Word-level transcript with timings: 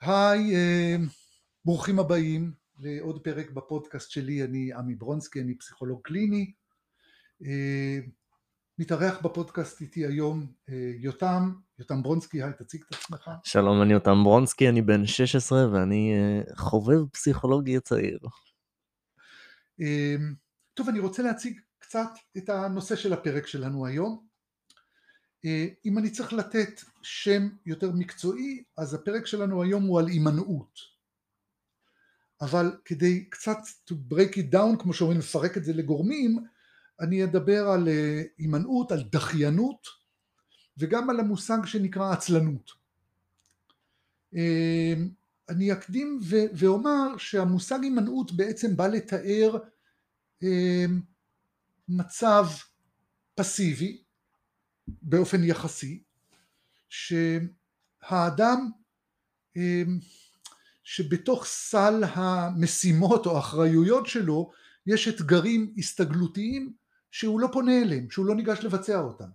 היי, 0.00 0.54
אה, 0.54 0.96
ברוכים 1.64 1.98
הבאים 1.98 2.52
לעוד 2.78 3.24
פרק 3.24 3.50
בפודקאסט 3.50 4.10
שלי, 4.10 4.44
אני 4.44 4.72
עמי 4.72 4.94
ברונסקי, 4.94 5.40
אני 5.40 5.58
פסיכולוג 5.58 6.00
קליני. 6.04 6.52
אה, 7.44 7.98
מתארח 8.78 9.20
בפודקאסט 9.22 9.80
איתי 9.80 10.06
היום 10.06 10.52
אה, 10.68 10.92
יותם, 10.98 11.52
יותם 11.78 12.02
ברונסקי, 12.02 12.42
היי, 12.42 12.52
תציג 12.58 12.82
את 12.88 12.94
עצמך. 12.94 13.30
שלום, 13.44 13.82
אני 13.82 13.92
יותם 13.92 14.24
ברונסקי, 14.24 14.68
אני 14.68 14.82
בן 14.82 15.06
16 15.06 15.72
ואני 15.72 16.12
חובב 16.56 17.08
פסיכולוגיה 17.08 17.80
צעיר. 17.80 18.18
טוב, 20.74 20.88
אני 20.88 20.98
רוצה 20.98 21.22
להציג 21.22 21.60
קצת 21.78 22.08
את 22.36 22.48
הנושא 22.48 22.96
של 22.96 23.12
הפרק 23.12 23.46
שלנו 23.46 23.86
היום. 23.86 24.29
אה, 25.44 25.66
אם 25.84 25.98
אני 25.98 26.10
צריך 26.10 26.32
לתת 26.32 26.80
שם 27.02 27.48
יותר 27.66 27.90
מקצועי, 27.90 28.62
אז 28.76 28.94
הפרק 28.94 29.26
שלנו 29.26 29.62
היום 29.62 29.82
הוא 29.84 29.98
על 29.98 30.06
הימנעות. 30.06 30.78
אבל 32.40 32.76
כדי 32.84 33.24
קצת 33.24 33.58
to 33.90 33.94
break 34.12 34.34
it 34.34 34.54
down, 34.54 34.82
כמו 34.82 34.92
שאומרים, 34.92 35.18
לפרק 35.18 35.56
את 35.56 35.64
זה 35.64 35.72
לגורמים, 35.72 36.38
אני 37.00 37.24
אדבר 37.24 37.68
על 37.68 37.88
אה, 37.88 38.22
הימנעות, 38.38 38.92
על 38.92 39.02
דחיינות, 39.02 39.86
וגם 40.78 41.10
על 41.10 41.20
המושג 41.20 41.58
שנקרא 41.64 42.12
עצלנות. 42.12 42.70
אה, 44.34 44.94
אני 45.48 45.72
אקדים 45.72 46.20
ואומר 46.54 47.16
שהמושג 47.16 47.78
הימנעות 47.82 48.32
בעצם 48.32 48.76
בא 48.76 48.86
לתאר 48.86 49.56
מצב 51.88 52.46
פסיבי 53.34 54.02
באופן 55.02 55.44
יחסי, 55.44 56.02
שהאדם 56.88 58.70
אמ, 59.56 59.98
שבתוך 60.84 61.44
סל 61.44 62.04
המשימות 62.06 63.26
או 63.26 63.36
האחריויות 63.36 64.06
שלו 64.06 64.50
יש 64.86 65.08
אתגרים 65.08 65.74
הסתגלותיים 65.78 66.72
שהוא 67.10 67.40
לא 67.40 67.48
פונה 67.52 67.82
אליהם, 67.82 68.10
שהוא 68.10 68.26
לא 68.26 68.34
ניגש 68.34 68.58
לבצע 68.58 69.00
אותם. 69.00 69.28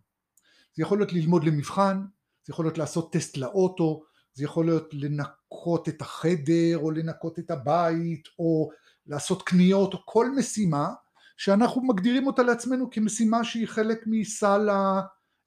זה 0.75 0.83
יכול 0.83 0.97
להיות 0.97 1.13
ללמוד 1.13 1.43
למבחן, 1.43 2.05
זה 2.45 2.52
יכול 2.52 2.65
להיות 2.65 2.77
לעשות 2.77 3.13
טסט 3.13 3.37
לאוטו, 3.37 4.03
זה 4.33 4.43
יכול 4.43 4.65
להיות 4.65 4.89
לנקות 4.93 5.89
את 5.89 6.02
החדר 6.02 6.77
או 6.77 6.91
לנקות 6.91 7.39
את 7.39 7.52
הבית 7.52 8.27
או 8.39 8.69
לעשות 9.08 9.41
קניות 9.43 9.93
או 9.93 9.99
כל 10.05 10.31
משימה 10.31 10.89
שאנחנו 11.37 11.81
מגדירים 11.81 12.27
אותה 12.27 12.43
לעצמנו 12.43 12.89
כמשימה 12.89 13.43
שהיא 13.43 13.67
חלק 13.67 14.03
מסל 14.05 14.69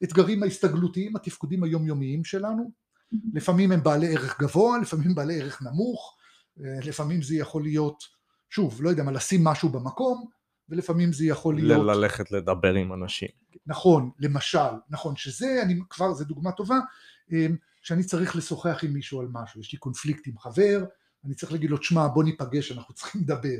האתגרים 0.02 0.42
ההסתגלותיים, 0.42 1.16
התפקודים 1.16 1.64
היומיומיים 1.64 2.24
שלנו. 2.24 2.70
לפעמים 3.34 3.72
הם 3.72 3.82
בעלי 3.82 4.16
ערך 4.16 4.40
גבוה, 4.40 4.78
לפעמים 4.78 5.14
בעלי 5.14 5.40
ערך 5.40 5.62
נמוך, 5.62 6.16
לפעמים 6.56 7.22
זה 7.22 7.36
יכול 7.36 7.62
להיות, 7.62 8.04
שוב, 8.50 8.82
לא 8.82 8.90
יודע 8.90 9.02
מה, 9.02 9.12
לשים 9.12 9.44
משהו 9.44 9.68
במקום, 9.68 10.24
ולפעמים 10.68 11.12
זה 11.12 11.26
יכול 11.26 11.54
להיות... 11.54 11.86
ללכת 11.86 12.30
לדבר 12.30 12.74
עם 12.74 12.92
אנשים. 12.92 13.28
נכון, 13.66 14.10
למשל, 14.18 14.58
נכון, 14.90 15.16
שזה, 15.16 15.62
אני 15.62 15.80
כבר, 15.90 16.12
זו 16.12 16.24
דוגמה 16.24 16.52
טובה, 16.52 16.78
אמ, 17.32 17.56
שאני 17.82 18.04
צריך 18.04 18.36
לשוחח 18.36 18.84
עם 18.84 18.92
מישהו 18.92 19.20
על 19.20 19.26
משהו, 19.30 19.60
יש 19.60 19.72
לי 19.72 19.78
קונפליקט 19.78 20.26
עם 20.26 20.38
חבר, 20.38 20.84
אני 21.24 21.34
צריך 21.34 21.52
להגיד 21.52 21.70
לו, 21.70 21.76
תשמע, 21.76 22.08
בוא 22.08 22.24
ניפגש, 22.24 22.72
אנחנו 22.72 22.94
צריכים 22.94 23.20
לדבר. 23.20 23.58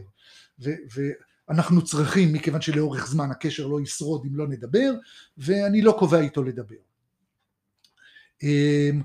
אנחנו 1.50 1.84
צריכים, 1.84 2.32
מכיוון 2.32 2.60
שלאורך 2.60 3.06
זמן 3.06 3.30
הקשר 3.30 3.66
לא 3.66 3.80
ישרוד 3.80 4.22
אם 4.26 4.36
לא 4.36 4.48
נדבר, 4.48 4.92
ואני 5.38 5.82
לא 5.82 5.96
קובע 5.98 6.20
איתו 6.20 6.42
לדבר. 6.42 6.76
אמ, 8.42 9.02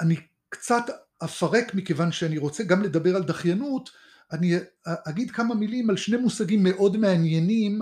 אני 0.00 0.16
קצת 0.48 0.82
אפרק 1.24 1.74
מכיוון 1.74 2.12
שאני 2.12 2.38
רוצה 2.38 2.64
גם 2.64 2.82
לדבר 2.82 3.16
על 3.16 3.22
דחיינות, 3.22 3.90
אני 4.32 4.54
אגיד 4.86 5.30
כמה 5.30 5.54
מילים 5.54 5.90
על 5.90 5.96
שני 5.96 6.16
מושגים 6.16 6.62
מאוד 6.62 6.96
מעניינים, 6.96 7.80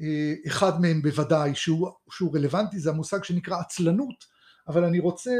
אה, 0.00 0.34
אחד 0.46 0.80
מהם 0.80 1.02
בוודאי 1.02 1.54
שהוא, 1.54 1.88
שהוא 2.10 2.36
רלוונטי, 2.36 2.78
זה 2.78 2.90
המושג 2.90 3.24
שנקרא 3.24 3.56
עצלנות, 3.60 4.24
אבל 4.68 4.84
אני 4.84 4.98
רוצה 4.98 5.30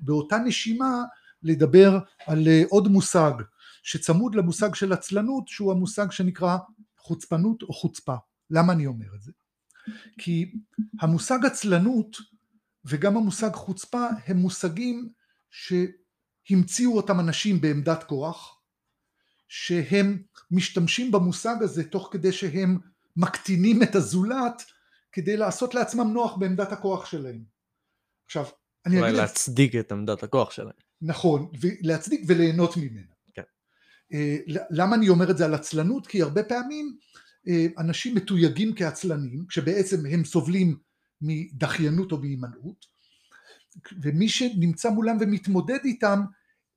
באותה 0.00 0.38
נשימה 0.38 1.02
לדבר 1.42 1.98
על 2.26 2.48
אה, 2.48 2.62
עוד 2.68 2.88
מושג 2.88 3.32
שצמוד 3.82 4.34
למושג 4.34 4.74
של 4.74 4.92
עצלנות 4.92 5.48
שהוא 5.48 5.72
המושג 5.72 6.10
שנקרא 6.10 6.56
חוצפנות 7.06 7.62
או 7.62 7.72
חוצפה. 7.72 8.16
למה 8.50 8.72
אני 8.72 8.86
אומר 8.86 9.14
את 9.14 9.22
זה? 9.22 9.32
כי 10.18 10.52
המושג 11.00 11.38
עצלנות 11.46 12.16
וגם 12.84 13.16
המושג 13.16 13.52
חוצפה 13.54 14.06
הם 14.26 14.36
מושגים 14.36 15.08
שהמציאו 15.50 16.96
אותם 16.96 17.20
אנשים 17.20 17.60
בעמדת 17.60 18.04
כוח, 18.04 18.60
שהם 19.48 20.22
משתמשים 20.50 21.12
במושג 21.12 21.56
הזה 21.60 21.84
תוך 21.84 22.08
כדי 22.12 22.32
שהם 22.32 22.78
מקטינים 23.16 23.82
את 23.82 23.94
הזולת 23.94 24.62
כדי 25.12 25.36
לעשות 25.36 25.74
לעצמם 25.74 26.12
נוח 26.12 26.36
בעמדת 26.36 26.72
הכוח 26.72 27.06
שלהם. 27.06 27.44
עכשיו, 28.26 28.44
אני 28.86 28.94
אגיד... 28.94 29.04
אולי 29.04 29.16
להצדיק 29.16 29.74
את 29.74 29.92
עמדת 29.92 30.22
הכוח 30.22 30.50
שלהם. 30.50 30.72
נכון, 31.02 31.50
להצדיק 31.80 32.20
וליהנות 32.26 32.76
ממנה. 32.76 33.15
אה, 34.12 34.36
למה 34.70 34.96
אני 34.96 35.08
אומר 35.08 35.30
את 35.30 35.38
זה 35.38 35.44
על 35.44 35.54
עצלנות? 35.54 36.06
כי 36.06 36.22
הרבה 36.22 36.42
פעמים 36.42 36.96
אה, 37.48 37.66
אנשים 37.78 38.14
מתויגים 38.14 38.74
כעצלנים, 38.74 39.44
כשבעצם 39.48 40.06
הם 40.06 40.24
סובלים 40.24 40.76
מדחיינות 41.20 42.12
או 42.12 42.18
מהימנעות, 42.18 42.86
ומי 44.02 44.28
שנמצא 44.28 44.90
מולם 44.90 45.16
ומתמודד 45.20 45.78
איתם, 45.84 46.20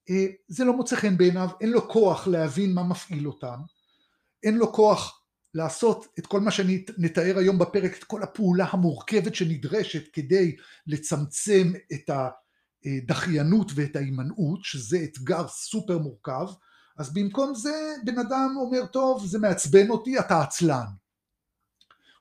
אה, 0.10 0.26
זה 0.48 0.66
לא 0.66 0.78
מוצא 0.78 0.96
חן 0.96 1.18
בעיניו, 1.18 1.50
אין 1.62 1.70
לו 1.70 1.90
כוח 1.90 2.28
להבין 2.28 2.74
מה 2.74 2.84
מפעיל 2.84 3.28
אותם, 3.28 3.60
אין 4.44 4.58
לו 4.58 4.74
כוח 4.74 5.22
לעשות 5.54 6.08
את 6.20 6.28
כל 6.28 6.40
מה 6.40 6.52
שאני 6.52 6.86
נתאר 6.98 7.38
היום 7.38 7.60
בפרק, 7.60 7.98
את 7.98 8.04
כל 8.04 8.24
הפעולה 8.24 8.66
המורכבת 8.72 9.36
שנדרשת 9.36 10.14
כדי 10.14 10.56
לצמצם 10.88 11.72
את 11.94 12.10
הדחיינות 12.86 13.72
ואת 13.76 13.96
ההימנעות, 13.96 14.60
שזה 14.64 15.00
אתגר 15.04 15.48
סופר 15.48 15.98
מורכב, 15.98 16.46
אז 17.00 17.14
במקום 17.14 17.56
זה 17.56 17.94
בן 18.04 18.20
אדם 18.20 18.54
אומר 18.56 18.86
טוב 18.86 19.26
זה 19.26 19.40
מעצבן 19.40 19.90
אותי 19.90 20.20
אתה 20.20 20.42
עצלן. 20.42 20.86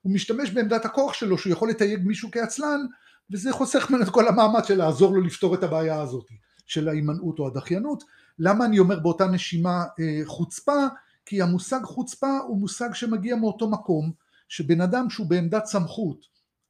הוא 0.03 0.13
משתמש 0.13 0.51
בעמדת 0.51 0.85
הכוח 0.85 1.15
שלו 1.15 1.39
שהוא 1.39 1.53
יכול 1.53 1.71
לתייג 1.71 2.01
מישהו 2.05 2.31
כעצלן 2.33 2.87
וזה 3.31 3.53
חוסך 3.53 3.91
ממנו 3.91 4.03
את 4.03 4.09
כל 4.09 4.29
המאמץ 4.29 4.69
של 4.69 4.79
לעזור 4.79 5.15
לו 5.15 5.21
לפתור 5.21 5.55
את 5.55 5.63
הבעיה 5.63 6.01
הזאת 6.01 6.27
של 6.67 6.89
ההימנעות 6.89 7.39
או 7.39 7.47
הדחיינות. 7.47 8.05
למה 8.39 8.65
אני 8.65 8.79
אומר 8.79 8.99
באותה 8.99 9.27
נשימה 9.27 9.85
אה, 10.01 10.21
חוצפה? 10.25 10.87
כי 11.27 11.43
המושג 11.43 11.81
חוצפה 11.85 12.39
הוא 12.39 12.59
מושג 12.59 12.95
שמגיע 12.95 13.37
מאותו 13.37 13.71
מקום 13.71 14.13
שבן 14.49 14.81
אדם 14.81 15.11
שהוא 15.11 15.27
בעמדת 15.27 15.65
סמכות 15.65 16.21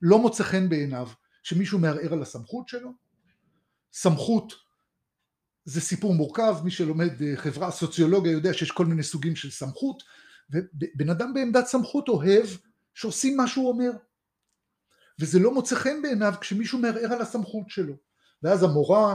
לא 0.02 0.18
מוצא 0.18 0.44
חן 0.44 0.68
בעיניו 0.68 1.08
שמישהו 1.42 1.78
מערער 1.78 2.12
על 2.12 2.22
הסמכות 2.22 2.68
שלו? 2.68 2.92
סמכות 3.92 4.67
זה 5.68 5.80
סיפור 5.80 6.14
מורכב, 6.14 6.56
מי 6.64 6.70
שלומד 6.70 7.22
אה, 7.22 7.36
חברה, 7.36 7.70
סוציולוגיה 7.70 8.32
יודע 8.32 8.52
שיש 8.52 8.70
כל 8.70 8.86
מיני 8.86 9.02
סוגים 9.02 9.36
של 9.36 9.50
סמכות, 9.50 10.02
ובן 10.50 11.10
אדם 11.10 11.34
בעמדת 11.34 11.66
סמכות 11.66 12.08
אוהב 12.08 12.46
שעושים 12.94 13.36
מה 13.36 13.46
שהוא 13.48 13.68
אומר. 13.68 13.90
וזה 15.20 15.38
לא 15.38 15.54
מוצא 15.54 15.76
חן 15.76 16.02
בעיניו 16.02 16.34
כשמישהו 16.40 16.78
מערער 16.78 17.12
על 17.12 17.22
הסמכות 17.22 17.70
שלו. 17.70 17.94
ואז 18.42 18.62
המורה 18.62 19.14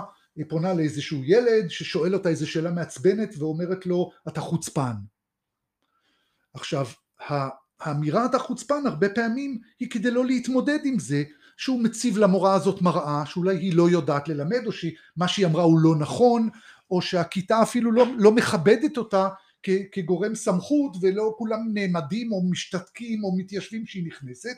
פונה 0.49 0.73
לאיזשהו 0.73 1.23
ילד 1.23 1.69
ששואל 1.69 2.13
אותה 2.13 2.29
איזו 2.29 2.51
שאלה 2.51 2.71
מעצבנת 2.71 3.35
ואומרת 3.37 3.85
לו 3.85 4.11
אתה 4.27 4.41
חוצפן. 4.41 4.93
עכשיו 6.53 6.85
האמירה 7.79 8.25
אתה 8.25 8.39
חוצפן 8.39 8.87
הרבה 8.87 9.09
פעמים 9.09 9.59
היא 9.79 9.89
כדי 9.89 10.11
לא 10.11 10.25
להתמודד 10.25 10.79
עם 10.83 10.99
זה 10.99 11.23
שהוא 11.57 11.83
מציב 11.83 12.17
למורה 12.17 12.53
הזאת 12.53 12.81
מראה 12.81 13.25
שאולי 13.25 13.57
היא 13.57 13.75
לא 13.75 13.89
יודעת 13.89 14.27
ללמד 14.27 14.65
או 14.65 14.71
שמה 14.71 15.27
שהיא 15.27 15.45
אמרה 15.45 15.63
הוא 15.63 15.79
לא 15.79 15.95
נכון 15.95 16.49
או 16.91 17.01
שהכיתה 17.01 17.61
אפילו 17.61 17.91
לא, 17.91 18.05
לא 18.17 18.31
מכבדת 18.31 18.97
אותה 18.97 19.29
כ, 19.63 19.69
כגורם 19.91 20.35
סמכות 20.35 20.97
ולא 21.01 21.33
כולם 21.37 21.59
נעמדים 21.73 22.31
או 22.31 22.49
משתתקים 22.49 23.23
או 23.23 23.37
מתיישבים 23.37 23.85
שהיא 23.85 24.07
נכנסת. 24.07 24.55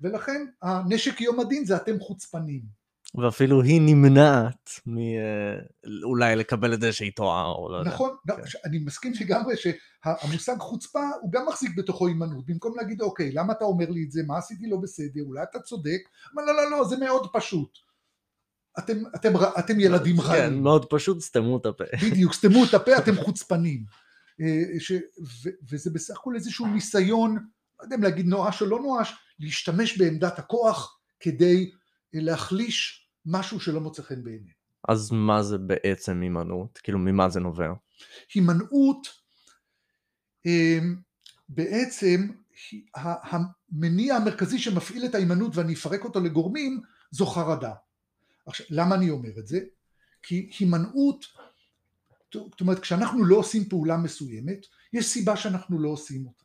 ולכן 0.00 0.46
הנשק 0.62 1.20
יום 1.20 1.40
הדין 1.40 1.64
זה 1.64 1.76
אתם 1.76 2.00
חוצפנים 2.00 2.85
ואפילו 3.16 3.62
היא 3.62 3.80
נמנעת 3.80 4.70
מאולי 4.86 6.36
לקבל 6.36 6.74
את 6.74 6.80
זה 6.80 6.92
שהיא 6.92 7.12
טועה 7.16 7.44
או 7.44 7.72
לא 7.72 7.76
יודע. 7.76 7.90
נכון, 7.90 8.16
כן. 8.26 8.34
אני 8.64 8.78
מסכים 8.78 9.12
לגמרי 9.20 9.54
שהמושג 9.56 10.58
חוצפה 10.58 11.10
הוא 11.22 11.32
גם 11.32 11.46
מחזיק 11.48 11.70
בתוכו 11.76 12.06
הימנעות, 12.06 12.46
במקום 12.46 12.76
להגיד 12.76 13.00
אוקיי 13.00 13.32
למה 13.32 13.52
אתה 13.52 13.64
אומר 13.64 13.90
לי 13.90 14.04
את 14.04 14.12
זה, 14.12 14.22
מה 14.26 14.38
עשיתי 14.38 14.66
לא 14.66 14.76
בסדר, 14.76 15.22
אולי 15.22 15.42
אתה 15.42 15.58
צודק, 15.58 15.98
אבל 16.34 16.44
לא 16.44 16.54
לא 16.54 16.70
לא 16.70 16.84
זה 16.84 16.96
מאוד 16.96 17.26
פשוט. 17.32 17.78
אתם, 18.78 18.98
אתם, 19.16 19.32
אתם 19.58 19.80
ילדים 19.80 20.20
רעים. 20.20 20.42
כן, 20.42 20.54
מאוד 20.54 20.84
פשוט, 20.90 21.20
סתמו 21.20 21.56
את 21.56 21.66
הפה. 21.66 21.84
בדיוק, 22.02 22.32
סתמו 22.32 22.64
את 22.64 22.74
הפה, 22.74 22.98
אתם 22.98 23.14
חוצפנים. 23.24 23.84
אה, 24.40 24.80
ש, 24.80 24.92
ו, 25.42 25.48
וזה 25.70 25.90
בסך 25.90 26.14
הכל 26.16 26.34
איזשהו 26.34 26.66
ניסיון, 26.66 27.34
לא 27.34 27.84
יודע 27.84 27.96
אם 27.96 28.02
להגיד 28.02 28.26
נואש 28.26 28.62
או 28.62 28.66
לא 28.66 28.80
נואש, 28.80 29.12
להשתמש 29.38 29.98
בעמדת 29.98 30.38
הכוח 30.38 30.98
כדי 31.20 31.70
להחליש 32.12 33.05
משהו 33.26 33.60
שלא 33.60 33.80
מוצא 33.80 34.02
חן 34.02 34.24
בעינינו. 34.24 34.50
אז 34.88 35.12
מה 35.12 35.42
זה 35.42 35.58
בעצם 35.58 36.20
הימנעות? 36.22 36.78
כאילו 36.78 36.98
ממה 36.98 37.28
זה 37.28 37.40
נובע? 37.40 37.72
הימנעות 38.34 39.08
אמ, 40.46 40.96
בעצם 41.48 42.28
המניע 42.94 44.16
המרכזי 44.16 44.58
שמפעיל 44.58 45.04
את 45.04 45.14
ההימנעות 45.14 45.56
ואני 45.56 45.74
אפרק 45.74 46.04
אותו 46.04 46.20
לגורמים 46.20 46.80
זו 47.10 47.26
חרדה. 47.26 47.72
עכשיו 48.46 48.66
למה 48.70 48.94
אני 48.94 49.10
אומר 49.10 49.38
את 49.38 49.46
זה? 49.46 49.60
כי 50.22 50.50
הימנעות, 50.58 51.24
זאת 52.34 52.60
אומרת 52.60 52.78
כשאנחנו 52.78 53.24
לא 53.24 53.36
עושים 53.36 53.68
פעולה 53.68 53.96
מסוימת 53.96 54.58
יש 54.92 55.06
סיבה 55.06 55.36
שאנחנו 55.36 55.78
לא 55.78 55.88
עושים 55.88 56.26
אותה. 56.26 56.44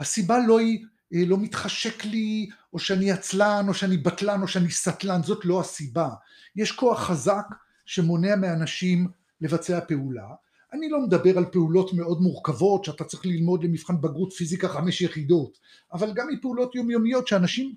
הסיבה 0.00 0.38
לא 0.46 0.58
היא 0.58 0.84
לא 1.12 1.38
מתחשק 1.38 2.04
לי 2.04 2.48
או 2.72 2.78
שאני 2.78 3.12
עצלן 3.12 3.64
או 3.68 3.74
שאני 3.74 3.96
בטלן 3.96 4.42
או 4.42 4.48
שאני 4.48 4.70
סטלן 4.70 5.22
זאת 5.22 5.44
לא 5.44 5.60
הסיבה. 5.60 6.08
יש 6.56 6.72
כוח 6.72 7.00
חזק 7.00 7.46
שמונע 7.86 8.36
מאנשים 8.36 9.08
לבצע 9.40 9.80
פעולה 9.80 10.26
אני 10.72 10.88
לא 10.88 11.00
מדבר 11.00 11.38
על 11.38 11.44
פעולות 11.44 11.92
מאוד 11.92 12.20
מורכבות 12.20 12.84
שאתה 12.84 13.04
צריך 13.04 13.26
ללמוד 13.26 13.64
למבחן 13.64 14.00
בגרות 14.00 14.32
פיזיקה 14.32 14.68
חמש 14.68 15.00
יחידות, 15.00 15.58
אבל 15.92 16.12
גם 16.12 16.28
מפעולות 16.32 16.74
יומיומיות 16.74 17.28
שאנשים 17.28 17.74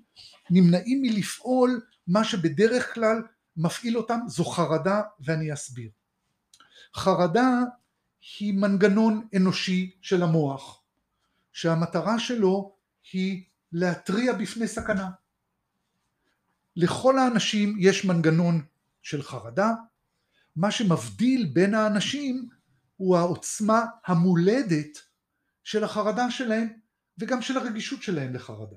נמנעים 0.50 1.02
מלפעול 1.02 1.80
מה 2.06 2.24
שבדרך 2.24 2.94
כלל 2.94 3.22
מפעיל 3.56 3.96
אותם 3.96 4.18
זו 4.26 4.44
חרדה 4.44 5.02
ואני 5.20 5.52
אסביר. 5.52 5.90
חרדה 6.94 7.60
היא 8.38 8.54
מנגנון 8.54 9.26
אנושי 9.36 9.90
של 10.00 10.22
המוח 10.22 10.82
שהמטרה 11.52 12.18
שלו 12.18 12.75
היא 13.12 13.44
להתריע 13.72 14.32
בפני 14.32 14.68
סכנה. 14.68 15.10
לכל 16.76 17.18
האנשים 17.18 17.76
יש 17.78 18.04
מנגנון 18.04 18.62
של 19.02 19.22
חרדה, 19.22 19.72
מה 20.56 20.70
שמבדיל 20.70 21.50
בין 21.52 21.74
האנשים 21.74 22.48
הוא 22.96 23.16
העוצמה 23.16 23.84
המולדת 24.06 24.98
של 25.64 25.84
החרדה 25.84 26.30
שלהם 26.30 26.68
וגם 27.18 27.42
של 27.42 27.56
הרגישות 27.56 28.02
שלהם 28.02 28.34
לחרדה. 28.34 28.76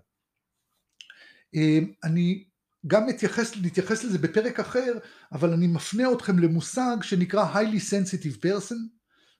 אמ, 1.53 1.91
אני 2.03 2.43
גם 2.87 3.05
מתייחס, 3.07 3.51
נתייחס 3.61 4.03
לזה 4.03 4.17
בפרק 4.17 4.59
אחר, 4.59 4.93
אבל 5.31 5.53
אני 5.53 5.67
מפנה 5.67 6.11
אתכם 6.13 6.39
למושג 6.39 6.97
שנקרא 7.01 7.53
highly 7.53 7.79
sensitive 7.91 8.45
person, 8.45 8.75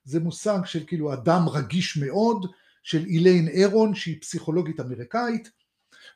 זה 0.03 0.19
מושג 0.19 0.59
של 0.65 0.83
כאילו 0.87 1.13
אדם 1.13 1.49
רגיש 1.49 1.97
מאוד, 1.97 2.51
של 2.83 3.05
איליין 3.05 3.47
אירון 3.47 3.95
שהיא 3.95 4.21
פסיכולוגית 4.21 4.79
אמריקאית, 4.79 5.49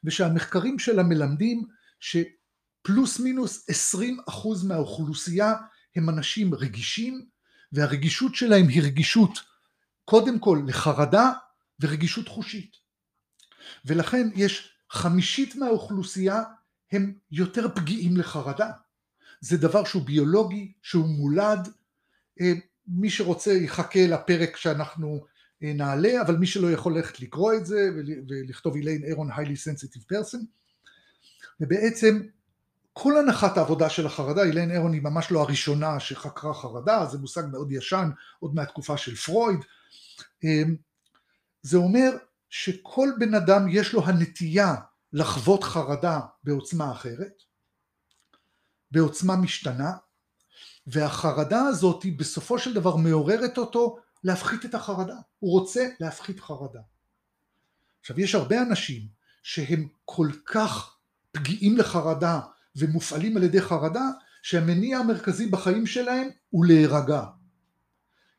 ושהמחקרים 0.04 0.80
שלה 0.80 1.04
מלמדים 1.04 1.64
שפלוס 2.00 3.20
מינוס 3.20 3.70
20% 3.70 4.32
מהאוכלוסייה 4.68 5.54
הם 5.96 6.10
אנשים 6.10 6.54
רגישים 6.54 7.26
והרגישות 7.72 8.36
שלהם 8.36 8.68
היא 8.68 8.82
רגישות 8.82 9.40
קודם 10.06 10.40
כל 10.40 10.62
לחרדה 10.68 11.32
ורגישות 11.80 12.28
חושית. 12.28 12.76
ולכן 13.86 14.30
יש 14.36 14.74
חמישית 14.90 15.56
מהאוכלוסייה 15.56 16.44
הם 16.92 17.14
יותר 17.32 17.76
פגיעים 17.76 18.18
לחרדה. 18.18 18.72
זה 19.42 19.58
דבר 19.58 19.84
שהוא 19.84 20.04
ביולוגי, 20.04 20.74
שהוא 20.82 21.06
מולד, 21.06 21.68
אה, 22.42 22.54
מי 22.88 23.10
שרוצה 23.10 23.52
יחכה 23.52 24.08
לפרק 24.08 24.58
שאנחנו 24.58 25.26
נעלה, 25.64 26.22
אבל 26.22 26.36
מי 26.36 26.48
שלא 26.48 26.72
יכול 26.72 26.96
ללכת 26.96 27.20
לקרוא 27.20 27.54
את 27.54 27.66
זה 27.66 27.90
ולכתוב 28.30 28.76
איליין 28.76 29.04
אירון 29.04 29.32
highly 29.32 29.58
sensitive 29.68 30.14
person, 30.14 30.40
ובעצם 31.60 32.22
כל 32.94 33.18
הנחת 33.18 33.58
העבודה 33.58 33.90
של 33.90 34.06
החרדה, 34.06 34.44
אילן 34.44 34.72
אירון 34.72 34.94
היא 34.94 35.02
ממש 35.02 35.32
לא 35.32 35.42
הראשונה 35.42 36.00
שחקרה 36.00 36.54
חרדה, 36.54 37.06
זה 37.06 37.18
מושג 37.18 37.44
מאוד 37.52 37.72
ישן, 37.72 38.10
עוד 38.40 38.56
מהתקופה 38.56 38.98
של 38.98 39.16
פרויד. 39.16 39.60
אמ, 40.44 40.76
זה 41.62 41.78
אומר 41.78 42.12
שכל 42.50 43.10
בן 43.20 43.34
אדם 43.34 43.68
יש 43.70 43.94
לו 43.94 44.06
הנטייה 44.06 44.76
לחוות 45.14 45.64
חרדה 45.64 46.20
בעוצמה 46.44 46.92
אחרת, 46.92 47.44
בעוצמה 48.92 49.36
משתנה, 49.36 49.92
והחרדה 50.88 51.62
הזאת 51.62 52.06
בסופו 52.18 52.60
של 52.60 52.74
דבר 52.74 52.96
מעוררת 52.96 53.58
אותו 53.58 53.98
להפחית 54.24 54.66
את 54.66 54.76
החרדה, 54.76 55.16
הוא 55.40 55.52
רוצה 55.52 55.88
להפחית 56.00 56.40
חרדה. 56.40 56.82
עכשיו 58.00 58.20
יש 58.20 58.36
הרבה 58.36 58.62
אנשים 58.62 59.08
שהם 59.44 59.88
כל 60.06 60.30
כך 60.46 60.96
פגיעים 61.32 61.78
לחרדה 61.78 62.40
ומופעלים 62.76 63.38
על 63.38 63.44
ידי 63.44 63.62
חרדה 63.62 64.10
שהמניע 64.42 64.98
המרכזי 64.98 65.48
בחיים 65.48 65.86
שלהם 65.86 66.30
הוא 66.50 66.66
להירגע. 66.66 67.24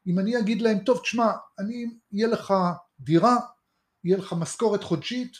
אם 0.07 0.19
אני 0.19 0.39
אגיד 0.39 0.63
להם, 0.63 0.79
טוב 0.79 0.99
תשמע, 0.99 1.33
אני, 1.59 1.87
יהיה 2.13 2.29
לך 2.29 2.55
דירה, 3.01 3.37
יהיה 4.05 4.17
לך 4.17 4.33
משכורת 4.33 4.83
חודשית, 4.83 5.33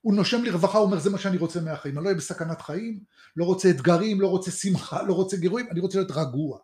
הוא 0.00 0.14
נושם 0.14 0.44
לרווחה, 0.44 0.78
הוא 0.78 0.86
אומר 0.86 0.98
זה 0.98 1.10
מה 1.10 1.18
שאני 1.18 1.36
רוצה 1.36 1.60
מהחיים, 1.60 1.94
אני 1.96 2.04
לא 2.04 2.08
אהיה 2.08 2.18
בסכנת 2.18 2.60
חיים, 2.60 3.00
לא 3.36 3.44
רוצה 3.44 3.70
אתגרים, 3.70 4.20
לא 4.20 4.28
רוצה 4.28 4.50
שמחה, 4.50 5.02
לא 5.02 5.14
רוצה 5.14 5.36
גירויים, 5.36 5.66
אני 5.70 5.80
רוצה 5.80 5.98
להיות 5.98 6.10
רגוע. 6.10 6.58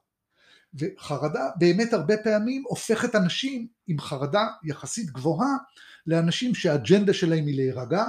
וחרדה 0.75 1.51
באמת 1.59 1.93
הרבה 1.93 2.17
פעמים 2.17 2.65
הופכת 2.67 3.15
אנשים 3.15 3.69
עם 3.87 4.01
חרדה 4.01 4.47
יחסית 4.65 5.11
גבוהה 5.11 5.57
לאנשים 6.07 6.55
שהאג'נדה 6.55 7.15
שלהם 7.15 7.47
היא 7.47 7.57
להירגע 7.57 8.05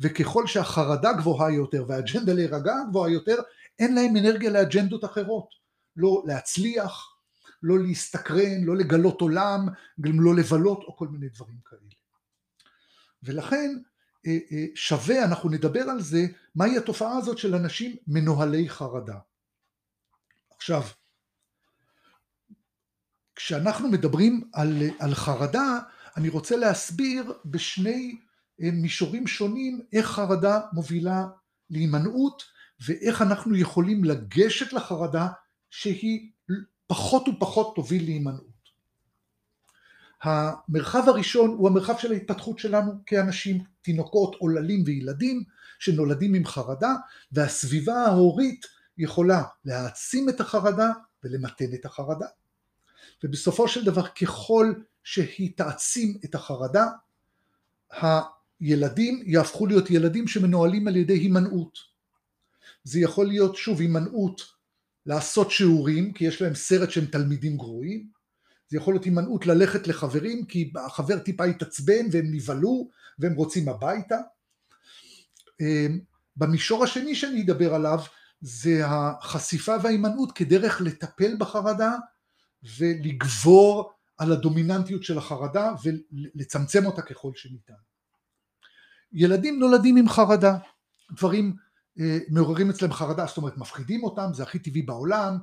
וככל 0.00 0.46
שהחרדה 0.46 1.12
גבוהה 1.12 1.52
יותר 1.52 1.84
והאג'נדה 1.88 2.32
להירגע 2.32 2.74
גבוהה 2.88 3.10
יותר, 3.10 3.36
אין 3.78 3.94
להם 3.94 4.16
אנרגיה 4.16 4.50
לאג'נדות 4.50 5.04
אחרות. 5.04 5.48
לא 5.96 6.22
להצליח, 6.26 7.16
לא 7.62 7.78
להסתקרן, 7.78 8.64
לא 8.64 8.76
לגלות 8.76 9.20
עולם, 9.20 9.66
גם 10.00 10.20
לא 10.20 10.34
לבלות 10.34 10.82
או 10.86 10.96
כל 10.96 11.08
מיני 11.08 11.28
דברים 11.28 11.58
כאלה. 11.64 11.80
ולכן 13.22 13.70
אה, 14.26 14.38
אה, 14.52 14.64
שווה, 14.74 15.24
אנחנו 15.24 15.50
נדבר 15.50 15.82
על 15.82 16.00
זה, 16.00 16.26
מהי 16.54 16.76
התופעה 16.76 17.16
הזאת 17.16 17.38
של 17.38 17.54
אנשים 17.54 17.96
מנוהלי 18.06 18.68
חרדה. 18.68 19.18
עכשיו, 20.56 20.82
כשאנחנו 23.44 23.88
מדברים 23.88 24.50
על, 24.52 24.82
על 24.98 25.14
חרדה, 25.14 25.78
אני 26.16 26.28
רוצה 26.28 26.56
להסביר 26.56 27.32
בשני 27.44 28.16
מישורים 28.58 29.26
שונים 29.26 29.80
איך 29.92 30.06
חרדה 30.06 30.60
מובילה 30.72 31.26
להימנעות 31.70 32.42
ואיך 32.86 33.22
אנחנו 33.22 33.56
יכולים 33.56 34.04
לגשת 34.04 34.72
לחרדה 34.72 35.28
שהיא 35.70 36.30
פחות 36.86 37.28
ופחות 37.28 37.74
תוביל 37.74 38.04
להימנעות. 38.04 38.62
המרחב 40.22 41.08
הראשון 41.08 41.50
הוא 41.50 41.68
המרחב 41.68 41.98
של 41.98 42.12
ההתפתחות 42.12 42.58
שלנו 42.58 42.92
כאנשים, 43.06 43.64
תינוקות, 43.82 44.34
עוללים 44.34 44.82
וילדים 44.86 45.44
שנולדים 45.78 46.34
עם 46.34 46.46
חרדה 46.46 46.94
והסביבה 47.32 47.94
ההורית 47.94 48.66
יכולה 48.98 49.42
להעצים 49.64 50.28
את 50.28 50.40
החרדה 50.40 50.90
ולמתן 51.24 51.74
את 51.74 51.84
החרדה. 51.84 52.26
ובסופו 53.24 53.68
של 53.68 53.84
דבר 53.84 54.06
ככל 54.06 54.72
שהיא 55.04 55.50
תעצים 55.56 56.18
את 56.24 56.34
החרדה, 56.34 56.86
ילדים 58.60 59.22
יהפכו 59.26 59.66
להיות 59.66 59.90
ילדים 59.90 60.28
שמנוהלים 60.28 60.88
על 60.88 60.96
ידי 60.96 61.12
הימנעות. 61.12 61.78
זה 62.84 63.00
יכול 63.00 63.26
להיות 63.26 63.56
שוב 63.56 63.80
הימנעות 63.80 64.42
לעשות 65.06 65.50
שיעורים 65.50 66.12
כי 66.12 66.24
יש 66.24 66.42
להם 66.42 66.54
סרט 66.54 66.90
שהם 66.90 67.04
תלמידים 67.04 67.56
גרועים, 67.56 68.06
זה 68.68 68.76
יכול 68.76 68.94
להיות 68.94 69.04
הימנעות 69.04 69.46
ללכת 69.46 69.86
לחברים 69.86 70.44
כי 70.44 70.72
החבר 70.86 71.18
טיפה 71.18 71.44
התעצבן 71.44 72.06
והם 72.12 72.26
נבהלו 72.34 72.88
והם 73.18 73.34
רוצים 73.34 73.68
הביתה. 73.68 74.16
אמ, 75.60 76.00
במישור 76.36 76.84
השני 76.84 77.14
שאני 77.14 77.42
אדבר 77.42 77.74
עליו 77.74 77.98
זה 78.40 78.82
החשיפה 78.86 79.76
וההימנעות 79.82 80.32
כדרך 80.32 80.80
לטפל 80.80 81.36
בחרדה 81.38 81.92
ולגבור 82.78 83.92
על 84.18 84.32
הדומיננטיות 84.32 85.02
של 85.02 85.18
החרדה 85.18 85.72
ולצמצם 85.84 86.86
אותה 86.86 87.02
ככל 87.02 87.32
שניתן. 87.34 87.74
ילדים 89.12 89.58
נולדים 89.58 89.96
עם 89.96 90.08
חרדה, 90.08 90.56
דברים 91.16 91.56
אה, 92.00 92.18
מעוררים 92.28 92.70
אצלם 92.70 92.92
חרדה, 92.92 93.26
זאת 93.26 93.36
אומרת 93.36 93.58
מפחידים 93.58 94.04
אותם, 94.04 94.30
זה 94.34 94.42
הכי 94.42 94.58
טבעי 94.58 94.82
בעולם, 94.82 95.38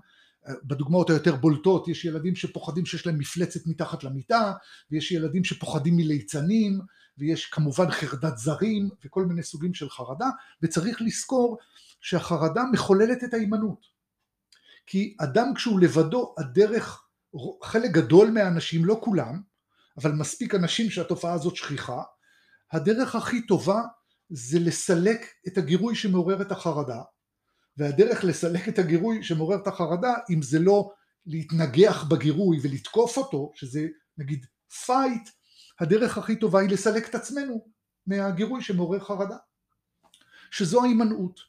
אה, 0.48 0.54
בדוגמאות 0.64 1.10
היותר 1.10 1.36
בולטות 1.36 1.88
יש 1.88 2.06
ילדים 2.06 2.36
שפוחדים 2.36 2.86
שיש 2.86 3.08
להם 3.08 3.18
מפלצת 3.18 3.68
מתחת 3.68 4.04
למיטה, 4.04 4.54
ויש 4.92 5.12
ילדים 5.12 5.44
שפוחדים 5.44 5.98
מליצנים, 5.98 6.80
ויש 7.18 7.46
כמובן 7.46 7.92
חרדת 7.92 8.38
זרים 8.38 8.90
וכל 9.06 9.26
מיני 9.26 9.44
סוגים 9.44 9.74
של 9.74 9.90
חרדה, 9.90 10.30
וצריך 10.62 11.02
לזכור 11.02 11.58
שהחרדה 12.02 12.64
מחוללת 12.72 13.24
את 13.24 13.34
ההימנעות. 13.34 13.86
כי 14.86 15.16
אדם 15.20 15.54
כשהוא 15.56 15.80
לבדו, 15.80 16.36
הדרך, 16.38 17.04
חלק 17.64 17.92
גדול 17.92 18.32
מהאנשים, 18.32 18.86
לא 18.86 19.00
כולם, 19.04 19.42
אבל 19.98 20.12
מספיק 20.12 20.56
אנשים 20.56 20.90
שהתופעה 20.90 21.34
הזאת 21.34 21.56
שכיחה, 21.56 22.02
הדרך 22.72 23.16
הכי 23.16 23.48
טובה 23.48 23.82
זה 24.30 24.60
לסלק 24.60 25.26
את 25.48 25.58
הגירוי 25.58 25.96
שמעורר 25.96 26.42
את 26.42 26.52
החרדה 26.52 27.02
והדרך 27.78 28.24
לסלק 28.24 28.70
את 28.70 28.80
הגירוי 28.80 29.24
שמעורר 29.24 29.58
את 29.58 29.68
החרדה, 29.68 30.14
אם 30.30 30.42
זה 30.42 30.60
לא 30.60 30.92
להתנגח 31.26 32.04
בגירוי 32.04 32.60
ולתקוף 32.64 33.18
אותו, 33.18 33.52
שזה 33.56 33.88
נגיד 34.18 34.46
fight, 34.86 35.30
הדרך 35.80 36.18
הכי 36.18 36.36
טובה 36.36 36.60
היא 36.60 36.70
לסלק 36.70 37.10
את 37.10 37.16
עצמנו 37.16 37.68
מהגירוי 38.08 38.62
שמעורר 38.62 39.00
חרדה, 39.00 39.38
שזו 40.52 40.84
ההימנעות. 40.84 41.40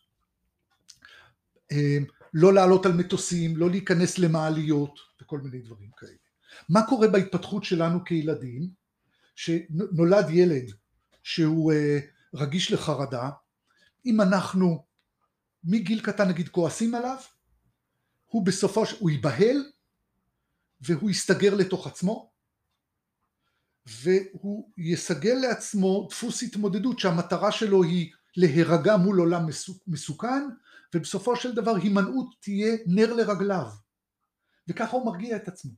לא 2.35 2.53
לעלות 2.53 2.87
על 2.87 2.93
מטוסים, 2.93 3.57
לא 3.57 3.71
להיכנס 3.71 4.19
למעליות 4.19 4.99
וכל 5.23 5.41
מיני 5.41 5.59
דברים 5.61 5.91
כאלה. 5.97 6.13
מה 6.69 6.87
קורה 6.87 7.09
בהתפתחות 7.09 7.65
שלנו 7.65 8.05
כילדים, 8.05 8.69
שנולד 9.35 10.31
ילד 10.31 10.73
שהוא 11.23 11.73
אה, 11.73 11.99
רגיש 12.35 12.73
לחרדה, 12.73 13.31
אם 14.07 14.21
אנחנו 14.21 14.85
מגיל 15.65 16.01
קטן 16.01 16.29
נגיד 16.29 16.49
כועסים 16.49 16.95
עליו, 16.95 17.17
הוא 18.27 18.47
בסופו 18.47 18.87
של... 18.87 18.97
הוא 19.01 19.11
ייבהל 19.11 19.57
והוא 20.81 21.11
יסתגר 21.11 21.55
לתוך 21.55 21.87
עצמו 21.87 22.31
והוא 23.87 24.71
יסגל 24.77 25.35
לעצמו 25.35 26.09
דפוס 26.11 26.43
התמודדות 26.43 26.99
שהמטרה 26.99 27.53
שלו 27.53 27.83
היא 27.83 28.13
להירגע 28.37 28.97
מול 28.97 29.19
עולם 29.19 29.47
מסוכן 29.87 30.43
ובסופו 30.95 31.37
של 31.37 31.55
דבר 31.55 31.77
הימנעות 31.77 32.35
תהיה 32.41 32.77
נר 32.87 33.15
לרגליו 33.15 33.67
וככה 34.69 34.97
הוא 34.97 35.07
מרגיע 35.07 35.37
את 35.37 35.49
עצמו 35.49 35.73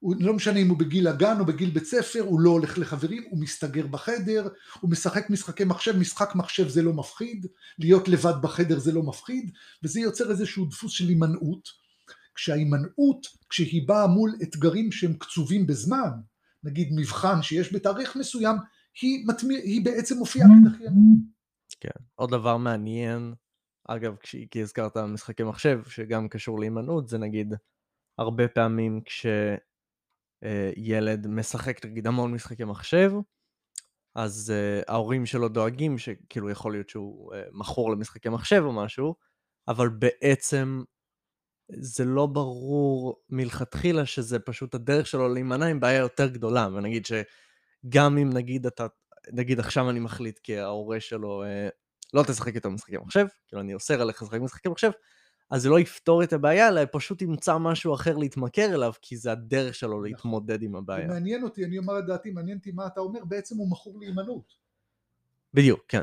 הוא 0.00 0.14
לא 0.20 0.34
משנה 0.34 0.58
אם 0.58 0.68
הוא 0.68 0.78
בגיל 0.78 1.08
הגן 1.08 1.40
או 1.40 1.46
בגיל 1.46 1.70
בית 1.70 1.84
ספר, 1.84 2.20
הוא 2.20 2.40
לא 2.40 2.50
הולך 2.50 2.78
לחברים, 2.78 3.24
הוא 3.30 3.40
מסתגר 3.40 3.86
בחדר, 3.86 4.48
הוא 4.80 4.90
משחק 4.90 5.30
משחקי 5.30 5.64
מחשב, 5.64 5.98
משחק 5.98 6.34
מחשב 6.34 6.68
זה 6.68 6.82
לא 6.82 6.92
מפחיד, 6.92 7.46
להיות 7.78 8.08
לבד 8.08 8.34
בחדר 8.42 8.78
זה 8.78 8.92
לא 8.92 9.02
מפחיד, 9.02 9.50
וזה 9.82 10.00
יוצר 10.00 10.30
איזשהו 10.30 10.64
דפוס 10.64 10.92
של 10.92 11.08
הימנעות. 11.08 11.68
כשההימנעות, 12.34 13.26
כשהיא 13.48 13.88
באה 13.88 14.06
מול 14.06 14.34
אתגרים 14.42 14.92
שהם 14.92 15.14
קצובים 15.14 15.66
בזמן, 15.66 16.10
נגיד 16.64 16.88
מבחן 16.96 17.42
שיש 17.42 17.74
בתאריך 17.74 18.16
מסוים, 18.16 18.56
היא, 19.00 19.26
מתמיר, 19.26 19.60
היא 19.62 19.84
בעצם 19.84 20.18
מופיעה 20.18 20.48
כדחיינות. 20.48 21.18
כן, 21.80 22.04
עוד 22.14 22.30
דבר 22.30 22.56
מעניין, 22.56 23.34
אגב, 23.94 24.16
כי 24.50 24.62
הזכרת 24.62 24.96
משחקי 24.96 25.42
מחשב, 25.42 25.80
שגם 25.88 26.28
קשור 26.28 26.60
להימנעות, 26.60 27.08
זה 27.08 27.18
נגיד 27.18 27.54
הרבה 28.18 28.48
פעמים 28.48 29.00
כש... 29.04 29.26
אה, 30.44 30.70
משחק 31.28 31.86
נגיד 31.86 32.06
המון 32.06 32.34
משחקי 32.34 32.64
מחשב, 32.64 33.12
אז 34.14 34.52
uh, 34.52 34.84
ההורים 34.92 35.26
שלו 35.26 35.48
דואגים 35.48 35.98
שכאילו 35.98 36.50
יכול 36.50 36.72
להיות 36.72 36.88
שהוא 36.88 37.34
uh, 37.34 37.36
מכור 37.52 37.90
למשחקי 37.90 38.28
מחשב 38.28 38.62
או 38.64 38.72
משהו, 38.72 39.14
אבל 39.68 39.88
בעצם 39.88 40.82
זה 41.72 42.04
לא 42.04 42.26
ברור 42.26 43.22
מלכתחילה 43.28 44.06
שזה 44.06 44.38
פשוט 44.38 44.74
הדרך 44.74 45.06
שלו 45.06 45.34
להימנע 45.34 45.66
עם 45.66 45.80
בעיה 45.80 45.98
יותר 45.98 46.28
גדולה, 46.28 46.68
ונגיד 46.74 47.06
שגם 47.06 48.18
אם 48.18 48.30
נגיד 48.32 48.66
אתה, 48.66 48.86
נגיד 49.32 49.60
עכשיו 49.60 49.90
אני 49.90 50.00
מחליט 50.00 50.38
כי 50.38 50.58
ההורה 50.58 51.00
שלו 51.00 51.44
uh, 51.44 51.70
לא 52.14 52.22
תשחק 52.22 52.54
יותר 52.54 52.68
משחקי 52.68 52.96
מחשב, 52.96 53.26
כאילו 53.48 53.62
אני 53.62 53.74
אוסר 53.74 54.00
עליך 54.00 54.22
לשחק 54.22 54.40
משחקי 54.40 54.68
מחשב, 54.68 54.90
אז 55.50 55.62
זה 55.62 55.68
לא 55.68 55.80
יפתור 55.80 56.22
את 56.22 56.32
הבעיה, 56.32 56.68
אלא 56.68 56.80
פשוט 56.92 57.22
ימצא 57.22 57.58
משהו 57.58 57.94
אחר 57.94 58.16
להתמכר 58.16 58.74
אליו, 58.74 58.92
כי 59.02 59.16
זה 59.16 59.32
הדרך 59.32 59.74
שלו 59.74 59.90
נכון. 59.90 60.04
להתמודד 60.04 60.62
עם 60.62 60.76
הבעיה. 60.76 61.06
מעניין 61.06 61.42
אותי, 61.42 61.64
אני 61.64 61.78
אומר 61.78 61.98
את 61.98 62.06
דעתי, 62.06 62.30
מעניין 62.30 62.58
אותי 62.58 62.70
מה 62.72 62.86
אתה 62.86 63.00
אומר, 63.00 63.24
בעצם 63.24 63.56
הוא 63.56 63.70
מכור 63.70 64.00
להימנעות. 64.00 64.52
בדיוק, 65.54 65.80
כן. 65.88 66.02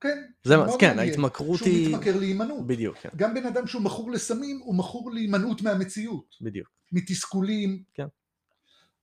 כן, 0.00 0.22
זה 0.44 0.56
מה, 0.56 0.66
כן, 0.78 0.98
ההתמכרות 0.98 1.60
היא... 1.60 1.84
שהוא 1.84 1.96
מתמכר 1.96 2.18
להימנעות. 2.18 2.66
בדיוק, 2.66 2.96
כן. 2.96 3.08
גם 3.16 3.34
בן 3.34 3.46
אדם 3.46 3.66
שהוא 3.66 3.82
מכור 3.82 4.10
לסמים, 4.10 4.60
הוא 4.64 4.74
מכור 4.74 5.10
להימנעות 5.10 5.62
מהמציאות. 5.62 6.34
בדיוק. 6.40 6.68
מתסכולים. 6.92 7.82
כן. 7.94 8.06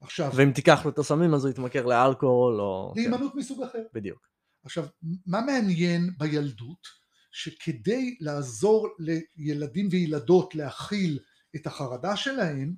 עכשיו... 0.02 0.32
ואם 0.36 0.52
תיקח 0.52 0.86
לו 0.86 0.92
את 0.92 1.00
הסמים, 1.00 1.34
אז 1.34 1.46
הוא 1.46 1.52
יתמכר 1.52 1.86
לאלכוהול 1.86 2.62
או... 2.62 2.94
להימנעות 2.96 3.34
כן. 3.34 3.40
מסוג 3.40 3.64
אחר. 3.64 3.84
בדיוק. 3.94 4.28
עכשיו, 4.64 4.86
מה 5.26 5.42
מעניין 5.42 6.10
בילדות? 6.18 7.02
שכדי 7.32 8.18
לעזור 8.20 8.88
לילדים 9.00 9.88
וילדות 9.92 10.56
להכיל 10.56 11.20
את 11.56 11.68
החרדה 11.68 12.16
שלהם, 12.16 12.76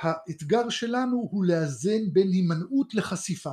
האתגר 0.00 0.68
שלנו 0.68 1.28
הוא 1.30 1.44
לאזן 1.44 2.12
בין 2.12 2.28
הימנעות 2.28 2.94
לחשיפה. 2.94 3.52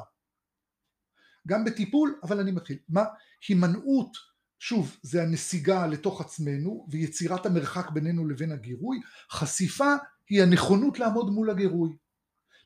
גם 1.48 1.66
בטיפול, 1.66 2.20
אבל 2.24 2.40
אני 2.40 2.52
מתחיל. 2.52 2.78
מה? 2.90 3.04
הימנעות, 3.48 4.18
שוב, 4.60 4.98
זה 5.02 5.24
הנסיגה 5.24 5.88
לתוך 5.88 6.22
עצמנו 6.22 6.88
ויצירת 6.92 7.46
המרחק 7.46 7.90
בינינו 7.90 8.28
לבין 8.28 8.52
הגירוי. 8.52 9.00
חשיפה 9.32 9.94
היא 10.30 10.42
הנכונות 10.42 11.00
לעמוד 11.00 11.30
מול 11.30 11.50
הגירוי. 11.50 11.98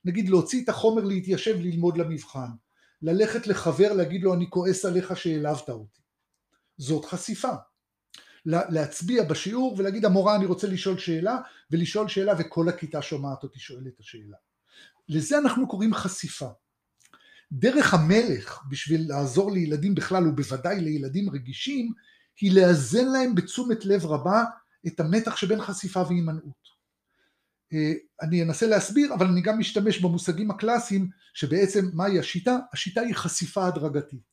נגיד 0.05 0.29
להוציא 0.29 0.63
את 0.63 0.69
החומר 0.69 1.03
להתיישב 1.03 1.55
ללמוד 1.59 1.98
למבחן. 1.98 2.50
ללכת 3.01 3.48
לחבר 3.48 3.94
להגיד 3.94 4.24
לו 4.24 4.34
אני 4.34 4.50
כועס 4.50 4.86
עליך 4.86 5.18
שהעלבת 5.18 5.70
אותי. 5.70 6.01
זאת 6.77 7.06
חשיפה. 7.06 7.53
להצביע 8.46 9.24
בשיעור 9.24 9.75
ולהגיד 9.77 10.06
המורה 10.06 10.36
אני 10.36 10.46
רוצה 10.46 10.68
לשאול 10.68 10.98
שאלה 10.98 11.38
ולשאול 11.72 12.08
שאלה 12.08 12.34
וכל 12.39 12.70
הכיתה 12.70 13.01
שומעת 13.01 13.44
אותי 13.44 13.60
שואל 13.60 13.88
את 13.88 14.00
השאלה. 14.00 14.38
לזה 15.10 15.38
אנחנו 15.38 15.68
קוראים 15.68 15.94
חשיפה. 15.94 16.50
דרך 17.51 17.94
המלך 17.94 18.60
בשביל 18.70 19.10
לעזור 19.10 19.51
לילדים 19.51 19.96
בכלל 19.96 20.27
ובוודאי 20.27 20.82
לילדים 20.82 21.29
רגישים 21.29 21.94
היא 22.41 22.51
לאזן 22.56 23.06
להם 23.06 23.36
בתשומת 23.36 23.86
לב 23.86 24.06
רבה 24.06 24.44
את 24.88 25.00
המתח 25.00 25.36
שבין 25.36 25.62
חשיפה 25.62 26.01
והימנעות. 26.01 26.68
אה, 27.73 27.93
אני 28.21 28.43
אנסה 28.43 28.67
להסביר 28.67 29.13
אבל 29.13 29.25
אני 29.27 29.41
גם 29.41 29.59
משתמש 29.59 29.99
במושגים 29.99 30.51
הקלאסיים 30.51 31.09
שבעצם 31.33 31.89
מהי 31.93 32.19
השיטה? 32.19 32.57
השיטה 32.73 33.01
היא 33.01 33.15
חשיפה 33.15 33.67
הדרגתית. 33.67 34.29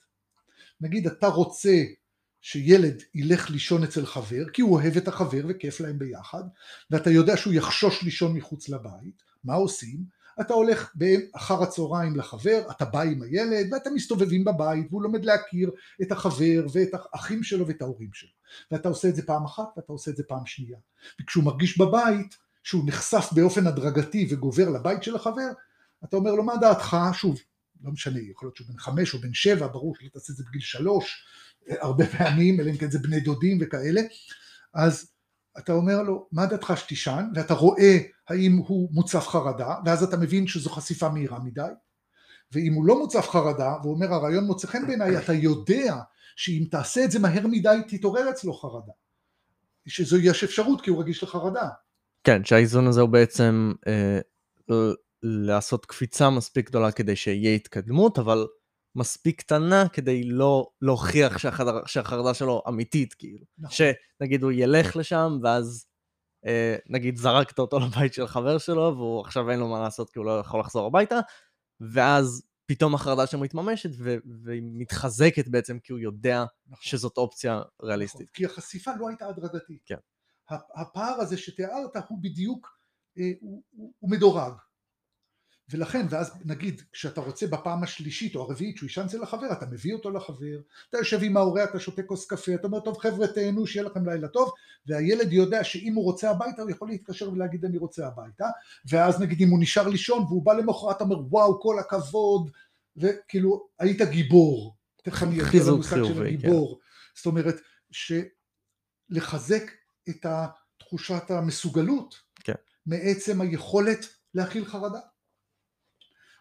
נגיד 0.81 1.07
אתה 1.07 1.27
רוצה 1.27 1.85
שילד 2.41 3.03
ילך 3.15 3.51
לישון 3.51 3.85
אצל 3.85 4.07
חבר, 4.07 4.49
כי 4.53 4.63
הוא 4.63 4.75
אוהב 4.75 4.97
את 4.97 5.09
החבר 5.09 5.43
וכיף 5.49 5.81
להם 5.81 5.99
ביחד, 5.99 6.43
ואתה 6.91 7.11
יודע 7.11 7.37
שהוא 7.37 7.55
יחשוש 7.55 8.03
לישון 8.03 8.35
מחוץ 8.35 8.69
לבית, 8.69 9.23
מה 9.45 9.55
עושים? 9.55 10.17
אתה 10.41 10.55
הולך 10.55 10.95
אחר 11.33 11.63
הצהריים 11.63 12.17
לחבר, 12.17 12.63
אתה 12.71 12.85
בא 12.85 13.03
עם 13.03 13.23
הילד 13.23 13.73
ואתם 13.73 13.95
מסתובבים 13.95 14.45
בבית 14.45 14.87
והוא 14.91 15.03
לומד 15.03 15.25
להכיר 15.25 15.71
את 16.03 16.13
החבר 16.13 16.67
ואת 16.73 16.89
האחים 16.93 17.43
שלו 17.43 17.67
ואת 17.67 17.83
ההורים 17.83 18.11
שלו 18.13 18.31
ואתה 18.71 18.89
עושה 18.89 19.09
את 19.09 19.17
זה 19.17 19.27
פעם 19.27 19.45
אחת 19.45 19.69
ואתה 19.77 19.93
עושה 19.93 20.11
את 20.11 20.17
זה 20.17 20.23
פעם 20.29 20.47
שנייה 20.47 20.79
וכשהוא 21.21 21.45
מרגיש 21.45 21.79
בבית 21.79 22.37
שהוא 22.67 22.83
נחשף 22.87 23.29
באופן 23.33 23.67
הדרגתי 23.67 24.27
וגובר 24.31 24.71
לבית 24.71 25.03
של 25.03 25.17
החבר 25.17 25.49
אתה 26.05 26.17
אומר 26.17 26.35
לו 26.35 26.45
מה 26.45 26.57
דעתך 26.57 26.97
שוב 27.13 27.39
לא 27.83 27.91
משנה 27.93 28.19
יכול 28.31 28.47
להיות 28.47 28.57
שהוא 28.57 28.69
בן 28.69 28.79
חמש 28.79 29.15
או 29.15 29.19
בן 29.19 29.35
שבע 29.35 29.67
ברור 29.67 29.95
שלא 29.99 30.09
תעשה 30.09 30.33
את 30.33 30.37
זה 30.37 30.45
בגיל 30.49 30.61
שלוש 30.61 31.25
הרבה 31.69 32.07
פעמים, 32.07 32.61
אלא 32.61 32.71
אם 32.71 32.77
כן 32.77 32.91
זה 32.91 32.99
בני 32.99 33.21
דודים 33.21 33.59
וכאלה, 33.61 34.01
אז 34.75 35.11
אתה 35.59 35.73
אומר 35.73 36.03
לו, 36.03 36.29
מה 36.33 36.47
דעתך 36.47 36.73
שתישן? 36.77 37.25
ואתה 37.35 37.55
רואה 37.55 37.99
האם 38.29 38.57
הוא 38.57 38.89
מוצף 38.93 39.27
חרדה, 39.29 39.75
ואז 39.85 40.03
אתה 40.03 40.17
מבין 40.17 40.47
שזו 40.47 40.71
חשיפה 40.71 41.09
מהירה 41.09 41.39
מדי, 41.39 41.63
ואם 42.53 42.75
הוא 42.75 42.87
לא 42.87 42.99
מוצף 42.99 43.29
חרדה, 43.29 43.75
והוא 43.83 43.95
אומר 43.95 44.15
הרעיון 44.15 44.45
מוצא 44.45 44.67
חן 44.67 44.87
בעיניי, 44.87 45.19
אתה 45.19 45.33
יודע 45.33 45.97
שאם 46.37 46.65
תעשה 46.71 47.05
את 47.05 47.11
זה 47.11 47.19
מהר 47.19 47.47
מדי 47.47 47.77
תתעורר 47.89 48.31
אצלו 48.31 48.55
חרדה. 48.55 48.93
שזו 49.87 50.17
יש 50.19 50.45
אפשרות 50.45 50.81
כי 50.81 50.91
הוא 50.91 51.01
רגיש 51.01 51.23
לחרדה. 51.23 51.69
כן, 52.27 52.45
שהאיזון 52.45 52.87
הזה 52.87 53.01
הוא 53.01 53.09
בעצם 53.09 53.73
אה, 53.87 54.21
לעשות 55.23 55.87
קפיצה 55.87 56.31
מספיק 56.31 56.69
גדולה 56.69 56.93
כדי 56.93 57.17
שיהיה 57.17 57.55
התקדמות, 57.55 58.19
אבל 58.19 58.47
מספיק 58.97 59.41
קטנה 59.41 59.89
כדי 59.89 60.23
לא 60.25 60.67
להוכיח 60.83 61.39
שהחדר, 61.39 61.87
שהחרדה 61.87 62.35
שלו 62.35 62.63
אמיתית, 62.69 63.15
כאילו. 63.15 63.45
נכון. 63.59 63.77
שנגיד 64.21 64.43
הוא 64.43 64.53
ילך 64.53 64.97
לשם, 64.97 65.39
ואז 65.43 65.87
אה, 66.47 66.77
נגיד 66.89 67.17
זרקת 67.17 67.59
אותו 67.59 67.79
לבית 67.81 68.15
של 68.15 68.27
חבר 68.27 68.59
שלו, 68.59 68.95
והוא 68.97 69.21
עכשיו 69.21 69.51
אין 69.51 69.61
לו 69.61 69.69
מה 69.69 69.81
לעשות 69.81 70.11
כי 70.11 70.19
הוא 70.19 70.27
לא 70.27 70.39
יכול 70.41 70.61
לחזור 70.61 70.87
הביתה, 70.87 71.19
ואז 71.81 72.43
פתאום 72.67 72.95
החרדה 72.95 73.27
שלו 73.27 73.41
מתממשת 73.41 73.91
ו- 73.99 74.17
והיא 74.45 74.63
מתחזקת 74.65 75.49
בעצם 75.49 75.79
כי 75.79 75.93
הוא 75.93 76.01
יודע 76.01 76.45
נכון. 76.67 76.83
שזאת 76.83 77.17
אופציה 77.17 77.63
ריאליסטית. 77.83 78.21
נכון, 78.21 78.35
כי 78.35 78.47
החשיפה 78.47 78.91
לא 79.01 79.09
הייתה 79.09 79.27
הדרגתית. 79.27 79.83
כן. 79.85 79.97
הפער 80.51 81.21
הזה 81.21 81.37
שתיארת 81.37 81.97
הוא 82.09 82.19
בדיוק, 82.21 82.79
אה, 83.19 83.31
הוא, 83.41 83.63
הוא, 83.71 83.93
הוא 83.99 84.11
מדורג. 84.11 84.53
ולכן, 85.71 86.07
ואז 86.11 86.33
נגיד, 86.45 86.83
כשאתה 86.93 87.21
רוצה 87.21 87.47
בפעם 87.47 87.83
השלישית 87.83 88.37
או 88.37 88.43
הרביעית 88.43 88.77
שהוא 88.77 88.87
יישן 88.87 89.05
אצל 89.05 89.23
החבר, 89.23 89.53
אתה 89.53 89.67
מביא 89.67 89.95
אותו 89.95 90.11
לחבר, 90.11 90.61
אתה 90.91 90.99
יושב 90.99 91.19
עם 91.23 91.37
ההורה, 91.37 91.65
אתה 91.65 91.81
שותה 91.81 92.03
כוס 92.03 92.27
קפה, 92.27 92.55
אתה 92.55 92.67
אומר, 92.67 92.81
טוב 92.81 92.99
חבר'ה 92.99 93.27
תהנו, 93.27 93.67
שיהיה 93.67 93.87
לכם 93.87 94.09
לילה 94.09 94.29
טוב, 94.29 94.53
והילד 94.87 95.33
יודע 95.33 95.65
שאם 95.65 95.95
הוא 95.95 96.05
רוצה 96.05 96.31
הביתה, 96.31 96.63
הוא 96.63 96.71
יכול 96.71 96.89
להתקשר 96.89 97.33
ולהגיד 97.33 97.65
אני 97.65 97.79
רוצה 97.79 98.07
הביתה, 98.07 98.47
ואז 98.91 99.21
נגיד 99.21 99.41
אם 99.41 99.49
הוא 99.49 99.59
נשאר 99.61 99.89
לישון 99.89 100.23
והוא 100.23 100.45
בא 100.45 100.53
למחרת, 100.53 100.97
אתה 100.97 101.05
אומר, 101.05 101.19
וואו, 101.31 101.61
כל 101.61 101.79
הכבוד, 101.79 102.51
וכאילו, 102.97 103.69
היית 103.79 104.03
גיבור, 104.03 104.77
תכף 105.03 105.23
אני 105.23 105.43
אגיע 105.43 105.63
למושג 105.67 106.05
של 106.05 106.27
הגיבור, 106.27 106.75
כן. 106.75 106.87
זאת 107.17 107.27
אומרת, 107.27 107.57
ש... 107.91 108.13
את 110.09 110.27
תחושת 110.79 111.31
המסוגלות 111.31 112.15
כן. 112.35 112.55
מעצם 112.87 113.41
היכולת 113.41 114.07
להכיל 114.35 114.65
חרדה. 114.65 115.01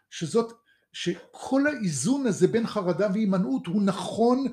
שזאת, 0.09 0.53
שכל 0.93 1.67
האיזון 1.67 2.27
הזה 2.27 2.47
בין 2.47 2.67
חרדה 2.67 3.07
והימנעות 3.13 3.67
הוא 3.67 3.81
נכון 3.81 4.47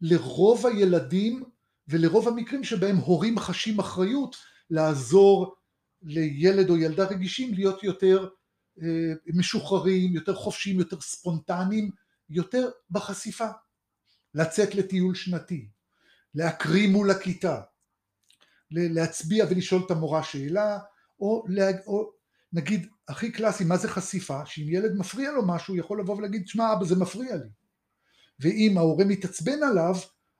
לרוב 0.00 0.66
הילדים 0.66 1.44
ולרוב 1.88 2.28
המקרים 2.28 2.64
שבהם 2.64 2.96
הורים 2.96 3.38
חשים 3.38 3.78
אחריות 3.78 4.36
לעזור 4.70 5.56
לילד 6.02 6.70
או 6.70 6.76
ילדה 6.76 7.04
רגישים 7.04 7.54
להיות 7.54 7.84
יותר 7.84 8.28
אה, 8.82 9.12
משוחררים, 9.26 10.12
יותר 10.12 10.34
חופשיים, 10.34 10.78
יותר 10.78 11.00
ספונטניים, 11.00 11.90
יותר 12.30 12.70
בחשיפה. 12.90 13.48
לצאת 14.34 14.74
לטיול 14.74 15.14
שנתי, 15.14 15.68
להקריא 16.34 16.88
מול 16.88 17.10
הכיתה, 17.10 17.60
להצביע 18.70 19.44
ולשאול 19.50 19.82
את 19.86 19.90
המורה 19.90 20.22
שאלה, 20.22 20.78
או, 21.20 21.44
לה, 21.48 21.70
או 21.86 22.10
נגיד 22.52 22.86
הכי 23.08 23.32
קלאסי, 23.32 23.64
מה 23.64 23.76
זה 23.76 23.88
חשיפה? 23.88 24.46
שאם 24.46 24.68
ילד 24.68 24.96
מפריע 24.96 25.32
לו 25.32 25.46
משהו, 25.46 25.74
הוא 25.74 25.80
יכול 25.80 26.00
לבוא 26.00 26.16
ולהגיד, 26.16 26.48
שמע 26.48 26.72
אבא 26.72 26.84
זה 26.84 26.96
מפריע 26.96 27.36
לי. 27.36 27.48
ואם 28.40 28.78
ההורה 28.78 29.04
מתעצבן 29.04 29.62
עליו, 29.62 29.94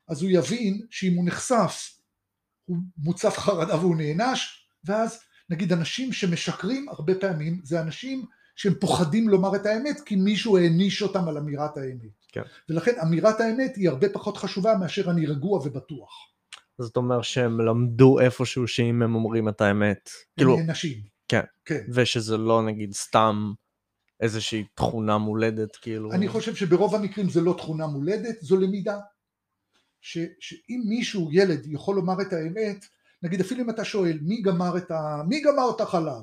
אז 0.08 0.22
הוא 0.22 0.30
יבין 0.30 0.86
שאם 0.90 1.14
הוא 1.14 1.26
נחשף, 1.26 1.98
הוא 2.64 2.76
מוצף 2.98 3.38
חרדה 3.38 3.76
והוא 3.76 3.96
נענש, 3.96 4.66
ואז 4.84 5.20
נגיד 5.50 5.72
אנשים 5.72 6.12
שמשקרים 6.12 6.88
הרבה 6.88 7.14
פעמים 7.14 7.60
זה 7.64 7.80
אנשים 7.80 8.24
שהם 8.56 8.74
פוחדים 8.80 9.28
לומר 9.28 9.56
את 9.56 9.66
האמת 9.66 10.00
כי 10.06 10.16
מישהו 10.16 10.58
העניש 10.58 11.02
אותם 11.02 11.28
על 11.28 11.38
אמירת 11.38 11.76
האמת. 11.76 12.10
כן. 12.28 12.42
ולכן 12.68 12.92
אמירת 13.02 13.40
האמת 13.40 13.76
היא 13.76 13.88
הרבה 13.88 14.08
פחות 14.08 14.36
חשובה 14.36 14.74
מאשר 14.80 15.10
אני 15.10 15.26
רגוע 15.26 15.58
ובטוח. 15.58 16.12
זאת 16.80 16.96
אומרת 16.96 17.24
שהם 17.24 17.60
למדו 17.60 18.20
איפשהו 18.20 18.68
שאם 18.68 19.02
הם 19.02 19.14
אומרים 19.14 19.48
את 19.48 19.60
האמת. 19.60 20.10
כאילו, 20.36 20.56
נענשים. 20.56 20.98
כן. 21.28 21.44
כן. 21.64 21.80
ושזה 21.94 22.36
לא 22.36 22.62
נגיד 22.62 22.92
סתם 22.92 23.52
איזושהי 24.20 24.64
תכונה 24.74 25.18
מולדת 25.18 25.76
כאילו. 25.76 26.12
אני 26.12 26.28
חושב 26.28 26.54
שברוב 26.54 26.94
המקרים 26.94 27.28
זה 27.28 27.40
לא 27.40 27.54
תכונה 27.58 27.86
מולדת, 27.86 28.40
זו 28.40 28.56
למידה. 28.56 28.98
ש, 30.00 30.18
שאם 30.40 30.82
מישהו, 30.88 31.28
ילד, 31.32 31.66
יכול 31.66 31.96
לומר 31.96 32.20
את 32.20 32.32
האמת, 32.32 32.84
נגיד 33.22 33.40
אפילו 33.40 33.64
אם 33.64 33.70
אתה 33.70 33.84
שואל 33.84 34.18
מי 34.22 34.42
גמר 34.42 34.76
את 34.76 34.90
ה... 34.90 35.22
מי 35.28 35.40
גמר 35.40 35.70
את 35.76 35.80
החלב? 35.80 36.22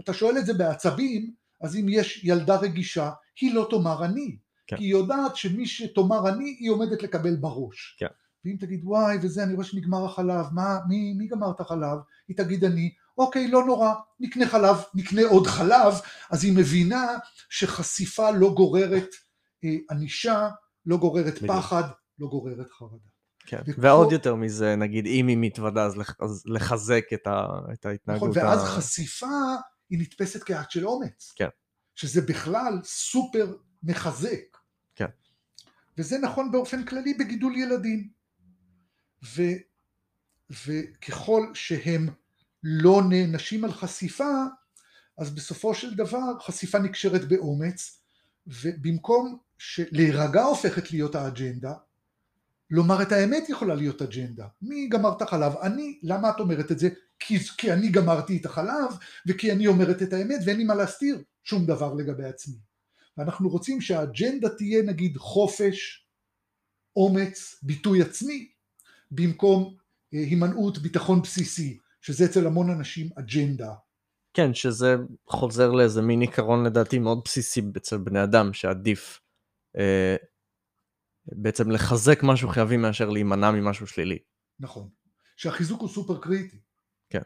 אתה 0.00 0.12
שואל 0.12 0.38
את 0.38 0.46
זה 0.46 0.54
בעצבים, 0.54 1.32
אז 1.60 1.76
אם 1.76 1.86
יש 1.88 2.24
ילדה 2.24 2.56
רגישה, 2.56 3.10
היא 3.40 3.54
לא 3.54 3.66
תאמר 3.70 4.04
אני. 4.04 4.36
כן. 4.66 4.76
כי 4.76 4.84
היא 4.84 4.90
יודעת 4.90 5.36
שמי 5.36 5.66
שתאמר 5.66 6.28
אני, 6.28 6.56
היא 6.60 6.70
עומדת 6.70 7.02
לקבל 7.02 7.36
בראש. 7.36 7.96
כן. 7.98 8.06
ואם 8.46 8.56
תגיד 8.60 8.80
וואי 8.84 9.18
וזה, 9.22 9.42
אני 9.42 9.54
רואה 9.54 9.66
שנגמר 9.66 10.04
החלב, 10.04 10.46
מה, 10.52 10.78
מי, 10.88 11.14
מי 11.14 11.26
גמר 11.26 11.50
את 11.50 11.60
החלב? 11.60 11.98
היא 12.28 12.36
תגיד 12.36 12.64
אני, 12.64 12.94
אוקיי, 13.18 13.48
לא 13.48 13.64
נורא, 13.64 13.94
נקנה 14.20 14.46
חלב, 14.46 14.76
נקנה 14.94 15.22
עוד 15.30 15.46
חלב, 15.46 15.94
אז 16.30 16.44
היא 16.44 16.56
מבינה 16.56 17.06
שחשיפה 17.50 18.30
לא 18.30 18.54
גוררת 18.54 19.08
אה, 19.64 19.70
ענישה, 19.90 20.48
לא 20.86 20.96
גוררת 20.96 21.34
בדיוק. 21.34 21.56
פחד, 21.56 21.82
לא 22.18 22.26
גוררת 22.28 22.70
חרדה. 22.70 22.96
כן. 23.46 23.60
וכל... 23.66 23.80
ועוד 23.80 24.12
יותר 24.12 24.34
מזה, 24.34 24.76
נגיד, 24.76 25.06
אם 25.06 25.26
היא 25.26 25.36
מתוודה, 25.40 25.84
אז, 25.84 25.96
לח... 25.96 26.16
אז 26.20 26.42
לחזק 26.46 27.04
את, 27.14 27.26
ה... 27.26 27.46
את 27.72 27.86
ההתנהגות. 27.86 28.36
נכון, 28.36 28.48
ואז 28.48 28.62
ה... 28.62 28.66
חשיפה 28.66 29.26
היא 29.90 29.98
נתפסת 30.00 30.42
כאקט 30.42 30.70
של 30.70 30.86
אומץ. 30.86 31.32
כן. 31.36 31.48
שזה 31.94 32.22
בכלל 32.22 32.80
סופר 32.84 33.56
מחזק. 33.82 34.56
כן. 34.94 35.06
וזה 35.98 36.18
נכון 36.18 36.52
באופן 36.52 36.84
כללי 36.84 37.14
בגידול 37.14 37.56
ילדים. 37.56 38.15
ו... 39.24 39.42
וככל 40.66 41.50
שהם 41.54 42.08
לא 42.62 43.02
נענשים 43.08 43.64
על 43.64 43.72
חשיפה, 43.72 44.44
אז 45.18 45.34
בסופו 45.34 45.74
של 45.74 45.94
דבר 45.94 46.40
חשיפה 46.40 46.78
נקשרת 46.78 47.28
באומץ, 47.28 48.02
ובמקום 48.46 49.38
שלהירגע 49.58 50.42
הופכת 50.42 50.92
להיות 50.92 51.14
האג'נדה, 51.14 51.74
לומר 52.70 53.02
את 53.02 53.12
האמת 53.12 53.48
יכולה 53.48 53.74
להיות 53.74 54.02
אג'נדה. 54.02 54.46
מי 54.62 54.88
גמר 54.88 55.12
את 55.16 55.22
החלב? 55.22 55.52
אני. 55.62 55.98
למה 56.02 56.30
את 56.30 56.40
אומרת 56.40 56.72
את 56.72 56.78
זה? 56.78 56.88
כי, 57.18 57.38
כי 57.38 57.72
אני 57.72 57.88
גמרתי 57.88 58.36
את 58.36 58.46
החלב, 58.46 58.96
וכי 59.26 59.52
אני 59.52 59.66
אומרת 59.66 60.02
את 60.02 60.12
האמת, 60.12 60.40
ואין 60.46 60.56
לי 60.56 60.64
מה 60.64 60.74
להסתיר 60.74 61.22
שום 61.44 61.66
דבר 61.66 61.94
לגבי 61.94 62.24
עצמי. 62.24 62.56
ואנחנו 63.16 63.48
רוצים 63.48 63.80
שהאג'נדה 63.80 64.48
תהיה 64.48 64.82
נגיד 64.82 65.16
חופש, 65.16 66.06
אומץ, 66.96 67.58
ביטוי 67.62 68.02
עצמי, 68.02 68.50
במקום 69.10 69.76
אה, 70.14 70.18
הימנעות 70.18 70.78
ביטחון 70.78 71.22
בסיסי, 71.22 71.78
שזה 72.00 72.24
אצל 72.24 72.46
המון 72.46 72.70
אנשים 72.70 73.08
אג'נדה. 73.18 73.74
כן, 74.34 74.54
שזה 74.54 74.96
חוזר 75.28 75.70
לאיזה 75.70 76.02
מין 76.02 76.20
עיקרון 76.20 76.66
לדעתי 76.66 76.98
מאוד 76.98 77.20
בסיסי 77.24 77.62
אצל 77.76 77.98
בני 77.98 78.22
אדם, 78.22 78.52
שעדיף 78.52 79.20
אה, 79.76 80.16
בעצם 81.26 81.70
לחזק 81.70 82.22
משהו 82.22 82.48
חיובי 82.48 82.76
מאשר 82.76 83.10
להימנע 83.10 83.50
ממשהו 83.50 83.86
שלילי. 83.86 84.18
נכון. 84.60 84.88
שהחיזוק 85.36 85.80
הוא 85.80 85.88
סופר 85.88 86.20
קריטי. 86.20 86.60
כן. 87.10 87.22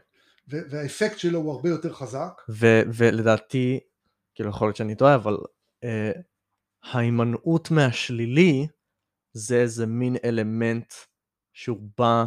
והאפקט 0.47 1.17
שלו 1.17 1.39
הוא 1.39 1.51
הרבה 1.51 1.69
יותר 1.69 1.93
חזק. 1.93 2.41
ולדעתי, 2.93 3.79
כאילו 4.35 4.49
יכול 4.49 4.67
להיות 4.67 4.75
שאני 4.75 4.95
טועה, 4.95 5.15
אבל 5.15 5.37
אה, 5.83 6.11
ההימנעות 6.83 7.71
מהשלילי 7.71 8.67
זה 9.33 9.61
איזה 9.61 9.85
מין 9.85 10.15
אלמנט 10.25 10.93
שהוא 11.53 11.77
בא 11.97 12.25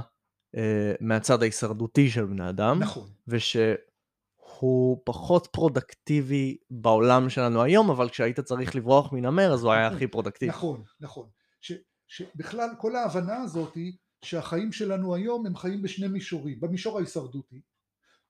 אה, 0.57 0.93
מהצד 1.01 1.43
ההישרדותי 1.43 2.11
של 2.11 2.25
בני 2.25 2.49
אדם. 2.49 2.79
נכון. 2.83 3.09
ושהוא 3.29 5.03
פחות 5.05 5.49
פרודקטיבי 5.53 6.57
בעולם 6.71 7.31
שלנו 7.31 7.63
היום, 7.63 7.91
אבל 7.91 8.09
כשהיית 8.09 8.41
צריך 8.41 8.77
לברוח 8.77 9.13
מנמר 9.13 9.53
אז 9.53 9.65
הוא 9.65 9.73
היה 9.73 9.87
הכי 9.87 10.07
פרודקטיבי. 10.07 10.51
נכון, 10.51 10.83
נכון. 11.01 11.29
ש, 11.61 11.73
שבכלל 12.09 12.69
כל 12.79 12.97
ההבנה 12.97 13.37
הזאת 13.37 13.75
היא 13.75 13.93
שהחיים 14.25 14.73
שלנו 14.73 15.15
היום 15.15 15.47
הם 15.47 15.57
חיים 15.57 15.83
בשני 15.83 16.09
מישורים. 16.09 16.61
במישור 16.61 16.99
ההישרדותי, 16.99 17.61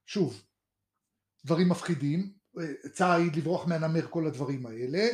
שוב, 0.06 0.42
דברים 1.44 1.68
מפחידים, 1.68 2.32
אה, 2.58 2.88
ציד, 2.92 3.36
לברוח 3.36 3.66
מהנמר, 3.66 4.06
כל 4.10 4.26
הדברים 4.26 4.66
האלה. 4.66 5.08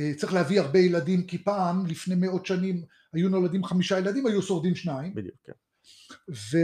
אה, 0.00 0.12
צריך 0.16 0.34
להביא 0.34 0.60
הרבה 0.60 0.78
ילדים 0.78 1.26
כי 1.26 1.44
פעם, 1.44 1.86
לפני 1.86 2.14
מאות 2.14 2.46
שנים, 2.46 2.84
היו 3.16 3.28
נולדים 3.28 3.64
חמישה 3.64 3.98
ילדים, 3.98 4.26
היו 4.26 4.42
שורדים 4.42 4.74
שניים. 4.74 5.14
בדיוק, 5.14 5.36
כן. 5.44 5.52
ו... 6.30 6.58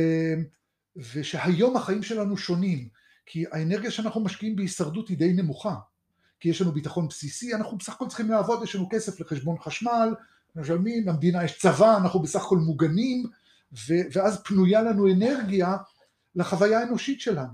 ושהיום 0.96 1.76
החיים 1.76 2.02
שלנו 2.02 2.36
שונים, 2.36 2.88
כי 3.26 3.44
האנרגיה 3.52 3.90
שאנחנו 3.90 4.20
משקיעים 4.20 4.56
בהישרדות 4.56 5.08
היא 5.08 5.18
די 5.18 5.32
נמוכה. 5.32 5.74
כי 6.40 6.48
יש 6.48 6.62
לנו 6.62 6.72
ביטחון 6.72 7.08
בסיסי, 7.08 7.54
אנחנו 7.54 7.78
בסך 7.78 7.92
הכל 7.92 8.08
צריכים 8.08 8.30
לעבוד, 8.30 8.62
יש 8.62 8.74
לנו 8.74 8.88
כסף 8.90 9.20
לחשבון 9.20 9.56
חשמל, 9.58 10.14
משלמים, 10.56 11.08
למדינה 11.08 11.44
יש 11.44 11.58
צבא, 11.58 11.96
אנחנו 11.96 12.22
בסך 12.22 12.40
הכל 12.44 12.58
מוגנים, 12.58 13.26
ו, 13.72 13.94
ואז 14.12 14.42
פנויה 14.42 14.82
לנו 14.82 15.12
אנרגיה 15.12 15.76
לחוויה 16.34 16.80
האנושית 16.80 17.20
שלנו, 17.20 17.52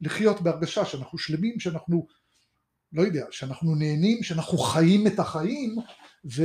לחיות 0.00 0.40
בהרגשה 0.40 0.84
שאנחנו 0.84 1.18
שלמים, 1.18 1.60
שאנחנו, 1.60 2.06
לא 2.92 3.02
יודע, 3.02 3.26
שאנחנו 3.30 3.74
נהנים, 3.74 4.22
שאנחנו 4.22 4.58
חיים 4.58 5.06
את 5.06 5.18
החיים, 5.18 5.76
ו, 6.36 6.42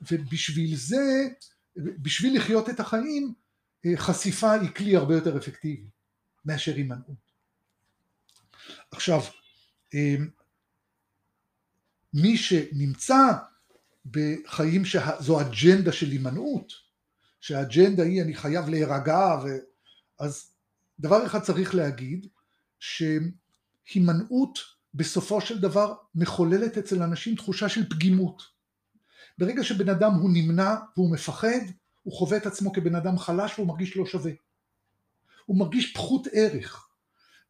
ובשביל 0.00 0.76
זה, 0.76 1.28
בשביל 1.76 2.36
לחיות 2.36 2.68
את 2.68 2.80
החיים, 2.80 3.34
חשיפה 3.96 4.52
היא 4.52 4.70
כלי 4.70 4.96
הרבה 4.96 5.14
יותר 5.14 5.38
אפקטיבי 5.38 5.86
מאשר 6.44 6.74
הימנעות. 6.74 7.32
עכשיו, 8.90 9.20
מי 12.14 12.36
שנמצא 12.36 13.32
בחיים 14.06 14.84
שזו 14.84 15.40
אג'נדה 15.40 15.92
של 15.92 16.10
הימנעות, 16.10 16.72
שהאג'נדה 17.40 18.02
היא 18.02 18.22
אני 18.22 18.34
חייב 18.34 18.68
להירגע, 18.68 19.38
ו... 19.44 19.48
אז 20.18 20.50
דבר 21.00 21.26
אחד 21.26 21.40
צריך 21.40 21.74
להגיד, 21.74 22.26
שהימנעות 22.78 24.58
בסופו 24.94 25.40
של 25.40 25.60
דבר 25.60 25.94
מחוללת 26.14 26.78
אצל 26.78 27.02
אנשים 27.02 27.36
תחושה 27.36 27.68
של 27.68 27.88
פגימות. 27.90 28.55
ברגע 29.38 29.64
שבן 29.64 29.88
אדם 29.88 30.12
הוא 30.12 30.30
נמנע 30.32 30.74
והוא 30.96 31.12
מפחד, 31.12 31.60
הוא 32.02 32.14
חווה 32.14 32.36
את 32.36 32.46
עצמו 32.46 32.72
כבן 32.72 32.94
אדם 32.94 33.18
חלש 33.18 33.58
והוא 33.58 33.68
מרגיש 33.68 33.96
לא 33.96 34.06
שווה. 34.06 34.32
הוא 35.46 35.58
מרגיש 35.58 35.92
פחות 35.92 36.26
ערך. 36.32 36.88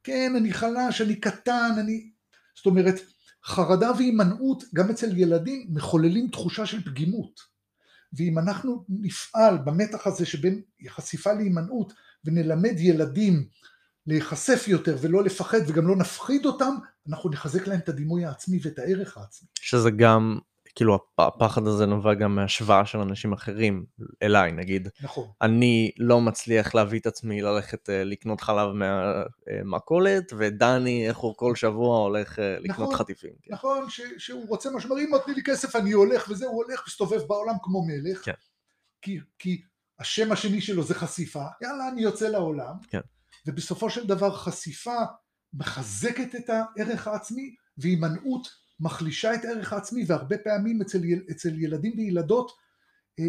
כן, 0.04 0.32
אני 0.36 0.52
חלש, 0.52 1.00
אני 1.00 1.20
קטן, 1.20 1.70
אני... 1.78 2.10
זאת 2.56 2.66
אומרת, 2.66 2.94
חרדה 3.44 3.90
והימנעות 3.98 4.64
גם 4.74 4.90
אצל 4.90 5.18
ילדים 5.18 5.66
מחוללים 5.70 6.28
תחושה 6.28 6.66
של 6.66 6.84
פגימות. 6.84 7.40
ואם 8.12 8.38
אנחנו 8.38 8.84
נפעל 8.88 9.58
במתח 9.58 10.06
הזה 10.06 10.26
שבין 10.26 10.62
חשיפה 10.88 11.32
להימנעות 11.32 11.92
ונלמד 12.24 12.74
ילדים 12.78 13.48
להיחשף 14.06 14.64
יותר 14.68 14.96
ולא 15.00 15.24
לפחד 15.24 15.58
וגם 15.66 15.88
לא 15.88 15.96
נפחיד 15.96 16.46
אותם, 16.46 16.74
אנחנו 17.08 17.30
נחזק 17.30 17.66
להם 17.66 17.78
את 17.78 17.88
הדימוי 17.88 18.24
העצמי 18.24 18.58
ואת 18.62 18.78
הערך 18.78 19.18
העצמי. 19.18 19.48
שזה 19.60 19.90
גם 19.90 20.38
כאילו 20.76 20.98
הפחד 21.18 21.66
הזה 21.66 21.86
נובע 21.86 22.14
גם 22.14 22.34
מהשוואה 22.36 22.86
של 22.86 22.98
אנשים 22.98 23.32
אחרים 23.32 23.84
אליי, 24.22 24.52
נגיד. 24.52 24.88
נכון. 25.02 25.28
אני 25.42 25.90
לא 25.98 26.20
מצליח 26.20 26.74
להביא 26.74 27.00
את 27.00 27.06
עצמי 27.06 27.42
ללכת 27.42 27.90
אה, 27.90 28.04
לקנות 28.04 28.40
חלב 28.40 28.68
מהמכולת, 28.72 30.32
ודני, 30.38 31.08
איך 31.08 31.16
הוא 31.18 31.34
כל 31.36 31.54
שבוע 31.54 31.98
הולך 31.98 32.38
אה, 32.38 32.58
לקנות 32.58 32.88
נכון, 32.88 32.96
חטיפים. 32.96 33.32
כן. 33.42 33.54
נכון, 33.54 33.90
ש, 33.90 34.00
שהוא 34.18 34.48
רוצה 34.48 34.70
משהו, 34.70 34.98
אם 34.98 35.08
נותני 35.10 35.34
לי 35.34 35.42
כסף 35.44 35.76
אני 35.76 35.92
הולך 35.92 36.28
וזה, 36.30 36.46
הוא 36.46 36.64
הולך, 36.64 36.84
מסתובב 36.86 37.20
בעולם 37.28 37.54
כמו 37.62 37.82
מלך. 37.86 38.24
כן. 38.24 38.32
כי, 39.02 39.18
כי 39.38 39.62
השם 39.98 40.32
השני 40.32 40.60
שלו 40.60 40.82
זה 40.82 40.94
חשיפה, 40.94 41.44
יאללה 41.62 41.88
אני 41.88 42.02
יוצא 42.02 42.28
לעולם. 42.28 42.74
כן. 42.88 43.00
ובסופו 43.46 43.90
של 43.90 44.06
דבר 44.06 44.36
חשיפה 44.36 44.96
מחזקת 45.54 46.34
את 46.34 46.50
הערך 46.50 47.06
העצמי, 47.06 47.54
והימנעות 47.78 48.65
מחלישה 48.80 49.34
את 49.34 49.44
הערך 49.44 49.72
העצמי, 49.72 50.04
והרבה 50.06 50.38
פעמים 50.38 50.80
אצל, 50.82 51.00
אצל 51.30 51.62
ילדים 51.62 51.92
וילדות 51.96 52.52
אה, 53.18 53.24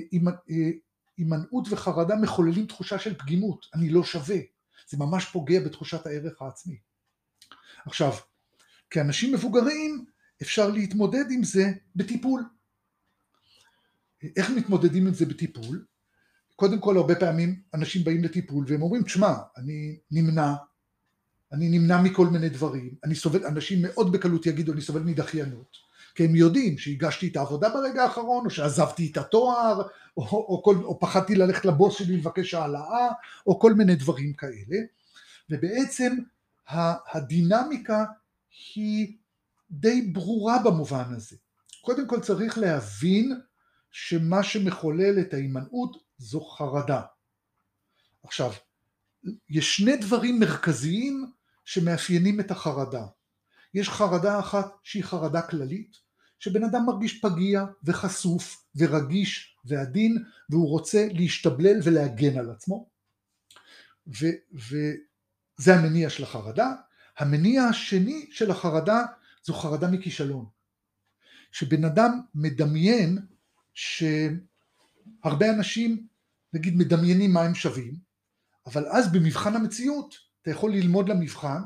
אה, 0.49 0.69
הימנעות 1.17 1.67
וחרדה 1.69 2.15
מחוללים 2.15 2.65
תחושה 2.65 2.99
של 2.99 3.17
פגימות, 3.17 3.65
אני 3.73 3.89
לא 3.89 4.03
שווה, 4.03 4.37
זה 4.89 4.97
ממש 4.97 5.25
פוגע 5.25 5.59
בתחושת 5.59 6.05
הערך 6.05 6.41
העצמי. 6.41 6.77
עכשיו, 7.85 8.11
כאנשים 8.89 9.33
מבוגרים 9.33 10.05
אפשר 10.41 10.69
להתמודד 10.69 11.25
עם 11.31 11.43
זה 11.43 11.71
בטיפול. 11.95 12.43
איך 14.35 14.49
מתמודדים 14.49 15.07
עם 15.07 15.13
זה 15.13 15.25
בטיפול? 15.25 15.85
קודם 16.55 16.79
כל 16.79 16.97
הרבה 16.97 17.15
פעמים 17.15 17.61
אנשים 17.73 18.03
באים 18.03 18.23
לטיפול 18.23 18.65
והם 18.67 18.81
אומרים, 18.81 19.03
תשמע, 19.03 19.33
אני 19.57 19.99
נמנע, 20.11 20.53
אני 21.51 21.69
נמנע 21.69 22.01
מכל 22.01 22.27
מיני 22.27 22.49
דברים, 22.49 22.95
אני 23.03 23.15
סובל, 23.15 23.45
אנשים 23.45 23.81
מאוד 23.81 24.11
בקלות 24.11 24.45
יגידו 24.45 24.73
אני 24.73 24.81
סובל 24.81 25.01
מדחיינות, 25.01 25.77
כי 26.15 26.25
הם 26.25 26.35
יודעים 26.35 26.77
שהגשתי 26.77 27.27
את 27.27 27.37
העבודה 27.37 27.69
ברגע 27.69 28.03
האחרון, 28.03 28.45
או 28.45 28.49
שעזבתי 28.49 29.11
את 29.11 29.17
התואר, 29.17 29.87
או, 30.17 30.23
או, 30.23 30.63
כל, 30.63 30.75
או 30.75 30.99
פחדתי 30.99 31.35
ללכת 31.35 31.65
לבוס 31.65 31.97
שלי 31.97 32.17
לבקש 32.17 32.53
העלאה, 32.53 33.07
או 33.47 33.59
כל 33.59 33.73
מיני 33.73 33.95
דברים 33.95 34.33
כאלה, 34.33 34.77
ובעצם 35.49 36.17
הדינמיקה 37.13 38.05
היא 38.75 39.17
די 39.71 40.01
ברורה 40.01 40.59
במובן 40.63 41.13
הזה. 41.15 41.35
קודם 41.81 42.07
כל 42.07 42.19
צריך 42.19 42.57
להבין 42.57 43.41
שמה 43.91 44.43
שמחולל 44.43 45.19
את 45.19 45.33
ההימנעות 45.33 45.97
זו 46.17 46.41
חרדה. 46.41 47.01
עכשיו, 48.23 48.51
יש 49.49 49.77
שני 49.77 49.97
דברים 49.97 50.39
מרכזיים 50.39 51.31
שמאפיינים 51.67 52.39
את 52.39 52.51
החרדה. 52.51 53.05
יש 53.73 53.89
חרדה 53.89 54.39
אחת 54.39 54.71
שהיא 54.83 55.03
חרדה 55.03 55.41
כללית, 55.41 55.97
שבן 56.39 56.63
אדם 56.63 56.85
מרגיש 56.85 57.21
פגיע 57.21 57.65
וחשוף 57.83 58.65
ורגיש 58.75 59.57
ועדין 59.65 60.23
והוא 60.49 60.69
רוצה 60.69 61.07
להשתבלל 61.13 61.79
ולהגן 61.83 62.37
על 62.37 62.51
עצמו 62.51 62.89
ו- 64.07 64.37
וזה 64.53 65.75
המניע 65.75 66.09
של 66.09 66.23
החרדה. 66.23 66.73
המניע 67.17 67.63
השני 67.63 68.27
של 68.31 68.51
החרדה 68.51 69.05
זו 69.43 69.53
חרדה 69.53 69.87
מכישלון. 69.87 70.45
שבן 71.51 71.85
אדם 71.85 72.21
מדמיין 72.35 73.17
שהרבה 73.73 74.39
אנשים 75.49 76.07
נגיד 76.53 76.75
מדמיינים 76.75 77.33
מה 77.33 77.41
הם 77.41 77.55
שווים, 77.55 77.95
אבל 78.65 78.87
אז 78.87 79.11
במבחן 79.11 79.55
המציאות 79.55 80.26
אתה 80.47 80.55
יכול 80.55 80.71
ללמוד 80.71 81.09
למבחן, 81.09 81.61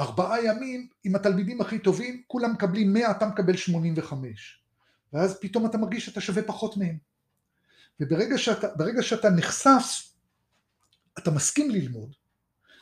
ארבעה 0.00 0.44
ימים 0.44 0.88
עם 1.04 1.16
התלמידים 1.16 1.60
הכי 1.60 1.78
טובים, 1.78 2.22
כולם 2.26 2.52
מקבלים 2.52 2.92
100, 2.92 3.10
אתה 3.10 3.26
מקבל 3.26 3.56
85. 3.56 4.64
ואז 5.12 5.38
פתאום 5.40 5.66
אתה 5.66 5.78
מרגיש 5.78 6.06
שאתה 6.06 6.20
שווה 6.20 6.42
פחות 6.42 6.76
מהם. 6.76 6.98
וברגע 8.00 8.38
שאתה, 8.38 8.68
שאתה 9.02 9.30
נחשף, 9.30 10.12
אתה 11.18 11.30
מסכים 11.30 11.70
ללמוד, 11.70 12.14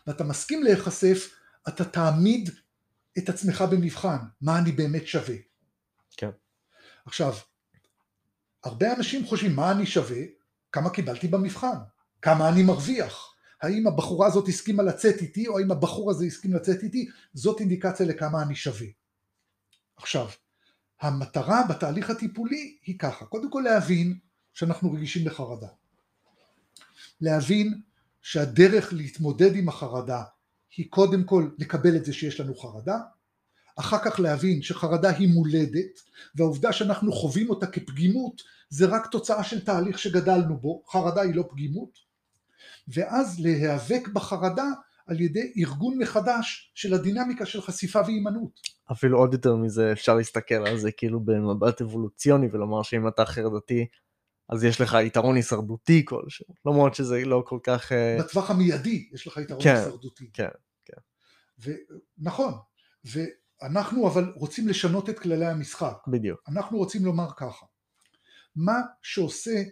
ואתה 0.07 0.25
מסכים 0.25 0.63
להיחשף, 0.63 1.35
אתה 1.69 1.85
תעמיד 1.85 2.51
את 3.19 3.29
עצמך 3.29 3.65
במבחן, 3.71 4.19
מה 4.41 4.59
אני 4.59 4.73
באמת 4.73 5.07
שווה. 5.07 5.37
כן. 6.17 6.31
עכשיו, 7.07 7.35
הרבה 8.65 8.95
אנשים 8.97 9.27
חושבים 9.27 9.57
מה 9.57 9.71
אני 9.71 9.87
שווה, 9.87 10.21
כמה 10.73 10.91
קיבלתי 10.91 11.29
במבחן, 11.29 11.77
כמה 12.23 12.49
אני 12.49 12.63
מרוויח, 12.63 13.28
האם 13.63 13.87
הבחורה 13.87 14.27
הזאת 14.27 14.49
הסכימה 14.49 14.83
לצאת 14.83 15.23
איתי 15.23 15.49
או 15.49 15.59
האם 15.59 15.71
הבחור 15.71 16.11
הזה 16.11 16.25
הסכים 16.25 16.55
לצאת 16.55 16.83
איתי, 16.83 17.09
זאת 17.35 17.61
אינדיקציה 17.61 18.07
לכמה 18.07 18.43
אני 18.43 18.55
שווה. 18.55 18.87
עכשיו, 19.97 20.29
המטרה 21.01 21.63
בתהליך 21.69 22.11
הטיפולי 22.11 22.79
היא 22.83 22.99
ככה, 22.99 23.25
קודם 23.25 23.51
כל 23.51 23.63
להבין 23.65 24.19
שאנחנו 24.53 24.93
רגישים 24.93 25.27
לחרדה. 25.27 25.69
להבין 27.21 27.81
שהדרך 28.23 28.93
להתמודד 28.93 29.57
עם 29.57 29.69
החרדה 29.69 30.23
היא 30.77 30.87
קודם 30.91 31.25
כל 31.25 31.51
לקבל 31.59 31.97
את 31.97 32.05
זה 32.05 32.13
שיש 32.13 32.41
לנו 32.41 32.55
חרדה, 32.55 32.99
אחר 33.77 33.99
כך 34.05 34.21
להבין 34.21 34.63
שחרדה 34.63 35.11
היא 35.11 35.29
מולדת 35.29 36.01
והעובדה 36.35 36.73
שאנחנו 36.73 37.13
חווים 37.13 37.51
אותה 37.51 37.67
כפגימות 37.67 38.43
זה 38.69 38.87
רק 38.87 39.07
תוצאה 39.07 39.45
של 39.45 39.65
תהליך 39.65 39.99
שגדלנו 39.99 40.57
בו, 40.57 40.83
חרדה 40.89 41.21
היא 41.21 41.35
לא 41.35 41.45
פגימות, 41.51 42.08
ואז 42.95 43.41
להיאבק 43.41 44.09
בחרדה 44.13 44.67
על 45.07 45.21
ידי 45.21 45.53
ארגון 45.57 45.99
מחדש 45.99 46.73
של 46.75 46.95
הדינמיקה 46.95 47.47
של 47.47 47.63
חשיפה 47.63 48.01
והימנעות. 48.01 48.61
אפילו 48.93 49.19
עוד 49.19 49.33
יותר 49.33 49.57
מזה 49.57 49.93
אפשר 49.93 50.15
להסתכל 50.15 50.55
על 50.55 50.79
זה 50.79 50.93
כאילו 50.93 51.21
במבט 51.21 51.81
אבולוציוני 51.81 52.49
ולומר 52.53 52.83
שאם 52.83 53.09
אתה 53.09 53.25
חרדתי 53.25 53.87
אז 54.49 54.65
יש 54.65 54.81
לך 54.81 54.97
יתרון 55.03 55.37
הישרדותי 55.37 56.05
כלשהו, 56.05 56.47
למרות 56.67 56.95
שזה 56.95 57.25
לא 57.25 57.43
כל 57.47 57.59
כך... 57.63 57.93
אה, 57.93 58.17
בטווח 58.19 58.51
המיידי 58.51 59.09
יש 59.13 59.27
לך 59.27 59.37
יתרון 59.37 59.63
כן, 59.63 59.75
הישרדותי. 59.75 60.31
כן, 60.33 60.49
כן. 60.85 61.73
נכון, 62.19 62.55
ואנחנו 63.05 64.09
אבל 64.09 64.33
רוצים 64.37 64.69
לשנות 64.69 65.11
את 65.11 65.19
כללי 65.19 65.47
המשחק. 65.47 65.97
בדיוק. 66.09 66.41
אנחנו 66.49 66.79
רוצים 66.79 67.05
לומר 67.05 67.29
ככה, 67.37 67.67
מה 68.57 68.81
שעושה 69.03 69.63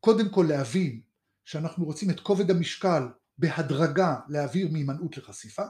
קודם 0.00 0.28
כל 0.28 0.46
להבין 0.48 1.00
שאנחנו 1.44 1.84
רוצים 1.84 2.10
את 2.10 2.20
כובד 2.20 2.50
המשקל 2.50 3.02
בהדרגה 3.38 4.16
להעביר 4.28 4.68
מהימנעות 4.72 5.16
לחשיפה, 5.16 5.62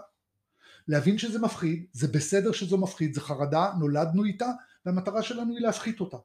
להבין 0.88 1.18
שזה 1.18 1.38
מפחיד, 1.38 1.86
זה 1.92 2.08
בסדר 2.08 2.52
שזו 2.52 2.78
מפחיד, 2.78 3.14
זה 3.14 3.20
חרדה, 3.20 3.72
נולדנו 3.78 4.24
איתה 4.24 4.50
והמטרה 4.86 5.22
שלנו 5.22 5.52
היא 5.54 5.60
להפחית 5.60 6.00
אותה. 6.00 6.16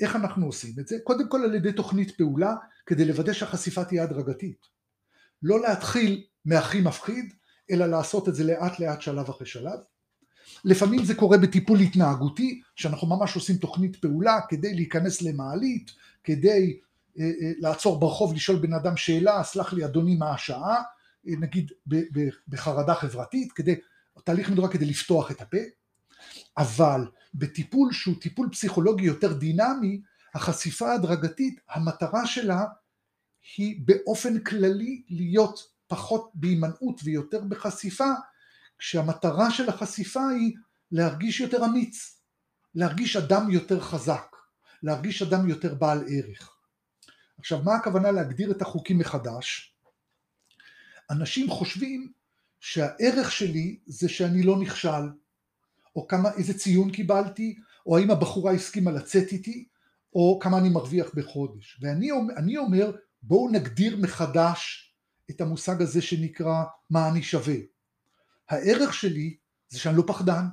איך 0.00 0.16
אנחנו 0.16 0.46
עושים 0.46 0.74
את 0.80 0.88
זה? 0.88 0.96
קודם 1.04 1.28
כל 1.28 1.42
על 1.44 1.54
ידי 1.54 1.72
תוכנית 1.72 2.16
פעולה 2.16 2.54
כדי 2.86 3.04
לוודא 3.04 3.32
שהחשיפה 3.32 3.84
תהיה 3.84 4.02
הדרגתית. 4.02 4.66
לא 5.42 5.60
להתחיל 5.60 6.24
מהכי 6.44 6.80
מפחיד, 6.80 7.34
אלא 7.70 7.86
לעשות 7.86 8.28
את 8.28 8.34
זה 8.34 8.44
לאט 8.44 8.80
לאט 8.80 9.02
שלב 9.02 9.30
אחרי 9.30 9.46
שלב. 9.46 9.78
לפעמים 10.64 11.04
זה 11.04 11.14
קורה 11.14 11.38
בטיפול 11.38 11.80
התנהגותי, 11.80 12.62
שאנחנו 12.76 13.08
ממש 13.08 13.34
עושים 13.34 13.56
תוכנית 13.56 13.96
פעולה 13.96 14.40
כדי 14.48 14.74
להיכנס 14.74 15.22
למעלית, 15.22 15.90
כדי 16.24 16.80
לעצור 17.58 18.00
ברחוב 18.00 18.34
לשאול 18.34 18.58
בן 18.58 18.72
אדם 18.72 18.96
שאלה, 18.96 19.42
סלח 19.44 19.72
לי 19.72 19.84
אדוני 19.84 20.16
מה 20.16 20.34
השעה, 20.34 20.82
אה, 21.28 21.32
נגיד 21.40 21.72
בחרדה 22.48 22.94
חברתית, 22.94 23.52
כדי, 23.52 23.74
תהליך 24.24 24.50
מדורג 24.50 24.72
כדי 24.72 24.86
לפתוח 24.86 25.30
את 25.30 25.40
הפה, 25.40 25.58
אבל 26.58 27.00
בטיפול 27.34 27.92
שהוא 27.92 28.14
טיפול 28.20 28.48
פסיכולוגי 28.52 29.04
יותר 29.04 29.32
דינמי, 29.32 30.00
החשיפה 30.34 30.90
ההדרגתית, 30.90 31.60
המטרה 31.68 32.26
שלה 32.26 32.64
היא 33.56 33.80
באופן 33.84 34.38
כללי 34.38 35.02
להיות 35.08 35.60
פחות 35.86 36.30
בהימנעות 36.34 37.00
ויותר 37.04 37.40
בחשיפה, 37.40 38.12
כשהמטרה 38.78 39.50
של 39.50 39.68
החשיפה 39.68 40.28
היא 40.28 40.54
להרגיש 40.92 41.40
יותר 41.40 41.64
אמיץ, 41.64 42.20
להרגיש 42.74 43.16
אדם 43.16 43.50
יותר 43.50 43.80
חזק, 43.80 44.36
להרגיש 44.82 45.22
אדם 45.22 45.48
יותר 45.48 45.74
בעל 45.74 46.04
ערך. 46.08 46.56
עכשיו 47.42 47.62
מה 47.62 47.74
הכוונה 47.74 48.10
להגדיר 48.10 48.50
את 48.50 48.62
החוקים 48.62 48.98
מחדש? 48.98 49.74
אנשים 51.10 51.50
חושבים 51.50 52.12
שהערך 52.60 53.32
שלי 53.32 53.78
זה 53.86 54.08
שאני 54.08 54.42
לא 54.42 54.60
נכשל, 54.60 55.08
או 55.96 56.06
כמה, 56.06 56.28
איזה 56.32 56.58
ציון 56.58 56.92
קיבלתי, 56.92 57.58
או 57.86 57.98
האם 57.98 58.10
הבחורה 58.10 58.52
הסכימה 58.52 58.90
לצאת 58.90 59.32
איתי, 59.32 59.68
או 60.12 60.38
כמה 60.42 60.58
אני 60.58 60.68
מרוויח 60.68 61.06
בחודש. 61.14 61.78
ואני 61.80 62.56
אומר 62.56 62.96
בואו 63.22 63.50
נגדיר 63.50 63.96
מחדש 63.96 64.92
את 65.30 65.40
המושג 65.40 65.82
הזה 65.82 66.02
שנקרא 66.02 66.64
מה 66.90 67.08
אני 67.08 67.22
שווה. 67.22 67.56
הערך 68.48 68.94
שלי 68.94 69.36
זה 69.68 69.78
שאני 69.78 69.96
לא 69.96 70.04
פחדן, 70.06 70.44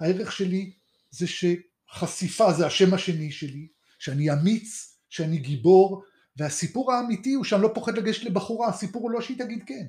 הערך 0.00 0.32
שלי 0.32 0.72
זה 1.10 1.26
שחשיפה 1.26 2.52
זה 2.52 2.66
השם 2.66 2.94
השני 2.94 3.32
שלי, 3.32 3.68
שאני 3.98 4.32
אמיץ, 4.32 4.97
שאני 5.08 5.38
גיבור, 5.38 6.02
והסיפור 6.36 6.92
האמיתי 6.92 7.34
הוא 7.34 7.44
שאני 7.44 7.62
לא 7.62 7.70
פוחד 7.74 7.98
לגשת 7.98 8.24
לבחורה, 8.24 8.68
הסיפור 8.68 9.02
הוא 9.02 9.10
לא 9.10 9.20
שהיא 9.20 9.38
תגיד 9.38 9.62
כן. 9.66 9.86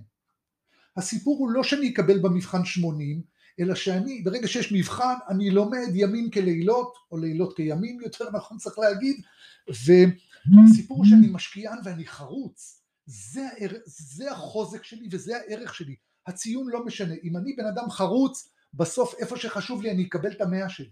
הסיפור 0.97 1.37
הוא 1.39 1.49
לא 1.49 1.63
שאני 1.63 1.89
אקבל 1.89 2.19
במבחן 2.19 2.65
80, 2.65 3.21
אלא 3.59 3.75
שאני, 3.75 4.21
ברגע 4.21 4.47
שיש 4.47 4.71
מבחן, 4.71 5.13
אני 5.29 5.49
לומד 5.49 5.87
ימים 5.93 6.31
כלילות, 6.31 6.93
או 7.11 7.17
לילות 7.17 7.55
כימים 7.55 8.01
יותר 8.05 8.25
נכון 8.33 8.57
צריך 8.57 8.79
להגיד, 8.79 9.21
והסיפור 9.67 11.05
שאני 11.05 11.27
משקיען 11.31 11.77
ואני 11.83 12.05
חרוץ, 12.05 12.81
זה, 13.05 13.47
זה 13.85 14.31
החוזק 14.31 14.83
שלי 14.83 15.07
וזה 15.11 15.37
הערך 15.37 15.75
שלי. 15.75 15.95
הציון 16.27 16.69
לא 16.69 16.85
משנה, 16.85 17.13
אם 17.23 17.37
אני 17.37 17.53
בן 17.53 17.65
אדם 17.65 17.89
חרוץ, 17.89 18.49
בסוף 18.73 19.15
איפה 19.19 19.37
שחשוב 19.37 19.81
לי 19.81 19.91
אני 19.91 20.03
אקבל 20.03 20.31
את 20.31 20.41
המאה 20.41 20.69
שלי. 20.69 20.89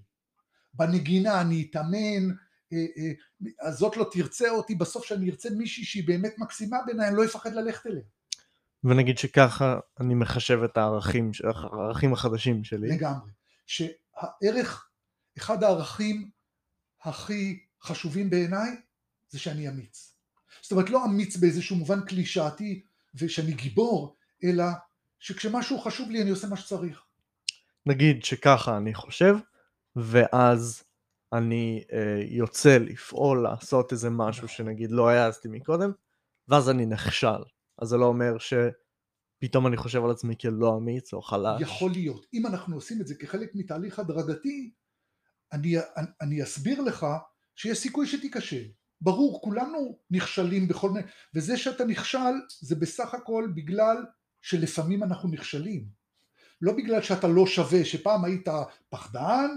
בנגינה 0.74 1.42
אני 1.42 1.68
אתאמן, 1.70 2.36
אה, 2.74 2.78
אה, 3.64 3.72
זאת 3.72 3.98
לא 3.98 4.10
תרצה 4.12 4.50
אותי, 4.50 4.76
בסוף 4.76 5.06
שאני 5.06 5.30
ארצה 5.30 5.50
מישהי 5.50 5.84
שהיא 5.84 6.08
באמת 6.08 6.34
מקסימה 6.38 6.78
בעיניי, 6.86 7.08
אני 7.08 7.18
לא 7.18 7.26
אפחד 7.26 7.54
ללכת 7.54 7.88
אליה. 7.88 8.04
ונגיד 8.84 9.18
שככה 9.18 9.80
אני 10.00 10.14
מחשב 10.16 10.60
את 10.64 10.78
הערכים, 10.78 11.32
הערכים 11.74 12.14
החדשים 12.14 12.64
שלי. 12.64 12.88
לגמרי. 12.90 13.32
שהערך, 13.66 14.88
אחד 15.38 15.64
הערכים 15.64 16.30
הכי 17.04 17.60
חשובים 17.84 18.30
בעיניי, 18.30 18.70
זה 19.30 19.40
שאני 19.40 19.70
אמיץ. 19.70 20.14
זאת 20.62 20.72
אומרת, 20.72 20.90
לא 20.90 21.06
אמיץ 21.06 21.38
באיזשהו 21.38 21.76
מובן 21.76 22.06
קלישאתי 22.06 22.84
ושאני 23.16 23.54
גיבור, 23.54 24.16
אלא 24.44 24.66
שכשמשהו 25.20 25.80
חשוב 25.80 26.10
לי 26.10 26.22
אני 26.22 26.30
עושה 26.30 26.48
מה 26.48 26.58
שצריך. 26.58 27.04
נגיד 27.86 28.24
שככה 28.24 28.78
אני 28.78 28.94
חושב, 28.94 29.38
ואז 29.96 30.84
אני 31.34 31.84
אה, 31.94 32.22
יוצא 32.30 32.78
לפעול, 32.78 33.44
לעשות 33.44 33.92
איזה 33.92 34.10
משהו 34.10 34.48
שנגיד 34.48 34.92
לא 34.92 35.10
העזתי 35.10 35.48
מקודם, 35.48 35.92
ואז 36.48 36.70
אני 36.70 36.86
נכשל. 36.86 37.44
אז 37.82 37.88
זה 37.88 37.98
לא 37.98 38.06
אומר 38.06 38.34
שפתאום 38.38 39.68
אני 39.68 39.78
חושב 39.78 40.04
על 40.04 40.12
עצמי 40.12 40.36
כלא 40.42 40.78
אמיץ 40.78 41.14
או 41.14 41.22
חלש. 41.22 41.62
יכול 41.62 41.92
להיות. 41.92 42.26
אם 42.34 42.46
אנחנו 42.46 42.76
עושים 42.76 43.02
את 43.02 43.08
זה 43.08 43.16
כחלק 43.16 43.52
מתהליך 43.56 44.00
הדרגתי, 44.00 44.72
אני, 45.54 45.78
אני, 45.98 46.08
אני 46.22 46.44
אסביר 46.44 46.82
לך 46.82 47.06
שיש 47.56 47.78
סיכוי 47.78 48.08
שתיכשל. 48.08 48.64
ברור, 49.02 49.42
כולנו 49.42 50.00
נכשלים 50.12 50.68
בכל 50.68 50.90
מיני, 50.90 51.08
וזה 51.36 51.58
שאתה 51.58 51.86
נכשל 51.86 52.34
זה 52.62 52.76
בסך 52.76 53.14
הכל 53.14 53.50
בגלל 53.56 54.06
שלפעמים 54.42 55.04
אנחנו 55.04 55.30
נכשלים. 55.30 55.86
לא 56.62 56.74
בגלל 56.74 57.02
שאתה 57.02 57.28
לא 57.28 57.48
שווה, 57.48 57.86
שפעם 57.86 58.26
היית 58.26 58.48
פחדן, 58.90 59.48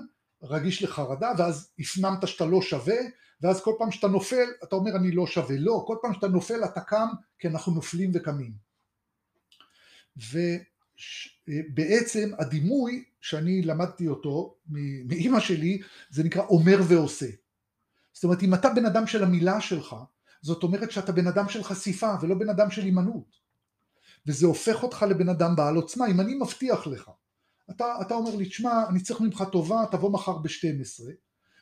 רגיש 0.42 0.83
לחרדה, 0.83 1.33
ואז 1.38 1.70
הפנמת 1.79 2.29
שאתה 2.29 2.46
לא 2.46 2.62
שווה, 2.62 2.96
ואז 3.40 3.62
כל 3.62 3.74
פעם 3.79 3.90
שאתה 3.90 4.09
נופל, 4.09 4.46
אתה 4.64 4.76
אומר 4.76 4.96
אני 4.96 5.11
לא 5.11 5.26
שווה. 5.26 5.57
לא, 5.59 5.85
כל 5.87 5.96
פעם 6.03 6.14
שאתה 6.14 6.29
נופל 6.29 6.64
אתה 6.64 6.81
קם, 6.81 7.09
כי 7.38 7.48
אנחנו 7.48 7.72
נופלים 7.72 8.11
וקמים. 8.14 8.53
ובעצם 11.48 12.31
הדימוי 12.38 13.05
שאני 13.20 13.62
למדתי 13.62 14.09
אותו 14.09 14.57
מאימא 15.05 15.40
שלי, 15.40 15.81
זה 16.11 16.24
נקרא 16.24 16.42
אומר 16.42 16.79
ועושה. 16.88 17.31
זאת 18.12 18.24
אומרת, 18.24 18.42
אם 18.42 18.55
אתה 18.55 18.68
בן 18.68 18.87
אדם 18.87 19.07
של 19.07 19.24
המילה 19.24 19.61
שלך, 19.61 19.96
זאת 20.42 20.62
אומרת 20.62 20.90
שאתה 20.90 21.12
בן 21.12 21.26
אדם 21.26 21.48
של 21.48 21.62
חשיפה 21.62 22.14
ולא 22.22 22.35
בן 22.35 22.48
אדם 22.48 22.70
של 22.70 22.83
הימנעות. 22.83 23.40
וזה 24.26 24.46
הופך 24.46 24.83
אותך 24.83 25.07
לבן 25.11 25.29
אדם 25.29 25.57
בעל 25.57 25.76
עוצמה. 25.76 26.07
אם 26.07 26.20
אני 26.20 26.35
מבטיח 26.35 26.87
לך, 26.87 27.11
אתה, 27.70 27.94
אתה 28.00 28.14
אומר 28.14 28.37
לי, 28.37 28.46
תשמע, 28.46 28.88
אני 28.88 29.00
צריך 29.00 29.20
ממך 29.20 29.44
טובה, 29.52 29.85
תבוא 29.90 30.11
מחר 30.11 30.38
ב-12, 30.38 31.04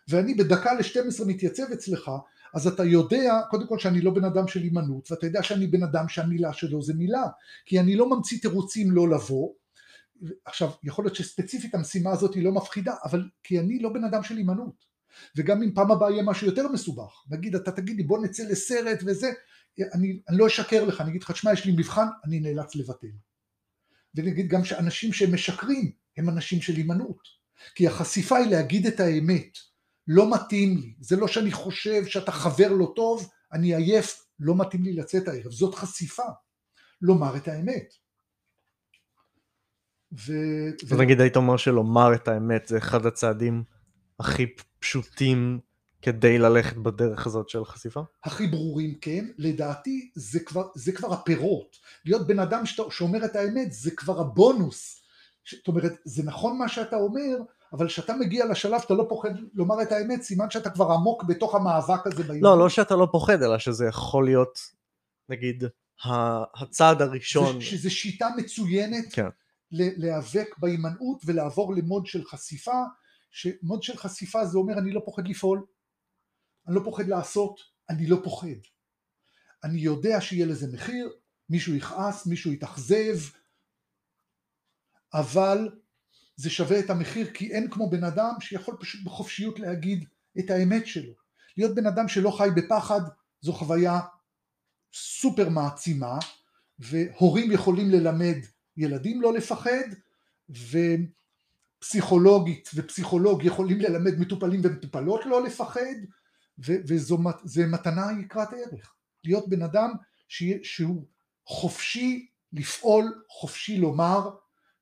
ואני 0.09 0.35
בדקה 0.35 0.75
ל-12 0.75 1.25
מתייצב 1.27 1.73
אצלך, 1.73 2.11
אז 2.55 2.66
אתה 2.66 2.85
יודע, 2.85 3.40
קודם 3.51 3.66
כל 3.66 3.79
שאני 3.79 4.01
לא 4.01 4.11
בן 4.11 4.25
אדם 4.25 4.49
של 4.49 4.61
הימנעות, 4.61 5.12
ואתה 5.12 5.27
יודע 5.27 5.42
שאני 5.42 5.66
בן 5.66 5.83
אדם 5.83 6.09
שהמילה 6.09 6.53
שלו 6.53 6.83
זה 6.83 6.94
מילה, 6.94 7.25
כי 7.64 7.81
אני 7.81 7.97
לא 7.97 8.11
ממציא 8.11 8.38
תירוצים 8.38 8.90
לא 8.90 9.09
לבוא, 9.09 9.53
עכשיו, 10.44 10.71
יכול 10.83 11.05
להיות 11.05 11.16
שספציפית 11.16 11.75
המשימה 11.75 12.11
הזאת 12.11 12.35
היא 12.35 12.44
לא 12.44 12.53
מפחידה, 12.53 12.94
אבל 13.05 13.29
כי 13.42 13.61
אני 13.61 13.79
לא 13.79 13.92
בן 13.92 14.05
אדם 14.05 14.23
של 14.23 14.37
הימנעות. 14.37 14.88
וגם 15.37 15.62
אם 15.62 15.75
פעם 15.75 15.90
הבאה 15.90 16.11
יהיה 16.11 16.23
משהו 16.23 16.47
יותר 16.47 16.68
מסובך, 16.68 17.25
נגיד 17.31 17.55
אתה 17.55 17.73
תגיד 17.73 17.97
לי 17.97 18.03
בוא 18.03 18.18
נצא 18.18 18.42
לסרט 18.42 18.99
וזה, 19.07 19.31
אני, 19.94 20.21
אני 20.29 20.38
לא 20.38 20.47
אשקר 20.47 20.85
לך, 20.85 21.01
אני 21.01 21.11
אגיד 21.11 21.23
לך, 21.23 21.31
תשמע 21.31 21.53
יש 21.53 21.64
לי 21.64 21.73
מבחן, 21.73 22.07
אני 22.25 22.40
נאלץ 22.40 22.77
לבטל. 22.77 23.28
ונגיד 24.18 24.48
גם 24.48 24.64
שאנשים 24.64 25.12
שהם 25.12 25.35
משקרים 25.35 25.90
הם 26.16 26.28
אנשים 26.28 26.62
של 26.62 26.76
הימנעות. 26.76 27.38
כי 27.74 27.87
החשיפה 27.87 28.37
היא 28.37 28.50
להגיד 28.50 28.87
את 28.87 29.00
האמת, 29.00 29.59
לא 30.09 30.35
מתאים 30.35 30.76
לי, 30.76 30.94
זה 31.00 31.16
לא 31.16 31.28
שאני 31.28 31.52
חושב 31.52 32.07
שאתה 32.07 32.33
חבר 32.33 32.72
לא 32.72 32.92
טוב, 32.96 33.31
אני 33.52 33.74
עייף, 33.74 34.24
לא 34.40 34.54
מתאים 34.57 34.83
לי 34.83 34.92
לצאת 34.92 35.28
הערב, 35.28 35.52
זאת 35.52 35.74
חשיפה, 35.74 36.22
לומר 37.02 37.37
את 37.37 37.48
האמת. 37.48 37.94
ו... 40.12 40.33
ו... 40.88 40.96
נגיד 40.96 41.20
היית 41.20 41.37
אומר 41.37 41.57
שלומר 41.57 42.14
את 42.14 42.28
האמת 42.28 42.68
זה 42.68 42.78
אחד 42.78 43.07
הצעדים 43.07 43.64
הכי 44.20 44.46
פשוטים 44.78 45.61
כדי 46.02 46.38
ללכת 46.38 46.76
בדרך 46.76 47.26
הזאת 47.26 47.48
של 47.48 47.64
חשיפה? 47.64 48.00
הכי 48.24 48.46
ברורים 48.46 48.94
כן, 49.00 49.24
לדעתי 49.38 50.11
זה 50.14 50.40
כבר, 50.40 50.66
זה 50.74 50.92
כבר 50.92 51.12
הפירות. 51.12 51.76
להיות 52.04 52.26
בן 52.26 52.38
אדם 52.38 52.62
שאומר 52.90 53.24
את 53.24 53.37
האמת 53.37 53.72
זה 53.72 53.90
כבר 53.90 54.20
הבונוס. 54.20 55.02
זאת 55.50 55.68
אומרת, 55.68 55.92
זה 56.04 56.22
נכון 56.24 56.58
מה 56.58 56.68
שאתה 56.68 56.96
אומר, 56.96 57.37
אבל 57.72 57.88
כשאתה 57.88 58.16
מגיע 58.16 58.46
לשלב 58.46 58.80
שאתה 58.80 58.94
לא 58.94 59.06
פוחד 59.08 59.30
לומר 59.54 59.82
את 59.82 59.92
האמת, 59.92 60.22
סימן 60.22 60.50
שאתה 60.50 60.70
כבר 60.70 60.90
עמוק 60.92 61.24
בתוך 61.24 61.54
המאבק 61.54 62.06
הזה 62.06 62.22
בעניין. 62.22 62.44
לא, 62.44 62.58
לא 62.58 62.68
שאתה 62.68 62.96
לא 62.96 63.08
פוחד, 63.12 63.42
אלא 63.42 63.58
שזה 63.58 63.87
יכול 63.87 64.24
להיות, 64.24 64.58
נגיד, 65.28 65.64
הצעד 66.61 67.02
הראשון. 67.02 67.61
שזה 67.61 67.90
שיטה 67.90 68.28
מצוינת 68.37 69.12
כן. 69.12 69.28
להיאבק 69.70 70.58
בהימנעות 70.58 71.22
ולעבור 71.26 71.74
למוד 71.74 72.06
של 72.06 72.24
חשיפה, 72.24 72.82
שמוד 73.30 73.82
של 73.82 73.96
חשיפה 73.96 74.44
זה 74.44 74.58
אומר 74.58 74.78
אני 74.78 74.92
לא 74.92 75.00
פוחד 75.04 75.28
לפעול, 75.28 75.64
אני 76.68 76.76
לא 76.76 76.81
פוחד 76.85 77.09
לעשות, 77.09 77.61
אני 77.90 78.07
לא 78.07 78.20
פוחד. 78.24 78.59
אני 79.64 79.78
יודע 79.78 80.20
שיהיה 80.20 80.46
לזה 80.46 80.66
מחיר, 80.72 81.12
מישהו 81.48 81.74
יכעס, 81.74 82.26
מישהו 82.26 82.52
יתאכזב, 82.52 83.18
אבל 85.14 85.68
זה 86.37 86.50
שווה 86.50 86.81
את 86.81 86.90
המחיר 86.90 87.31
כי 87.35 87.52
אין 87.52 87.70
כמו 87.70 87.90
בן 87.90 88.04
אדם 88.04 88.33
שיכול 88.40 88.76
פשוט 88.81 89.04
בחופשיות 89.04 89.59
להגיד 89.59 90.04
את 90.38 90.50
האמת 90.50 90.87
שלו. 90.87 91.12
להיות 91.57 91.74
בן 91.74 91.87
אדם 91.87 92.09
שלא 92.09 92.31
חי 92.31 92.48
בפחד 92.57 93.00
זו 93.40 93.52
חוויה 93.52 94.00
סופר 94.94 95.48
מעצימה 95.48 96.18
והורים 96.78 97.52
יכולים 97.52 97.90
ללמד 97.90 98.37
ילדים 98.76 99.22
לא 99.22 99.35
לפחד 99.35 99.88
ופסיכולוגית 101.81 102.70
ופסיכולוג 102.74 103.44
יכולים 103.44 103.81
ללמד 103.81 104.18
מטופלים 104.18 104.61
ומטופלות 104.64 105.26
לא 105.26 105.44
לפחד 105.44 105.94
וזו 106.59 107.18
מתנה 107.68 108.07
יקרת 108.21 108.49
ערך. 108.53 108.94
להיות 109.25 109.49
בן 109.49 109.62
אדם 109.62 109.90
שהוא 110.62 111.07
חופשי 111.47 112.29
לפעול, 112.53 113.23
חופשי 113.29 113.79
לומר, 113.79 114.31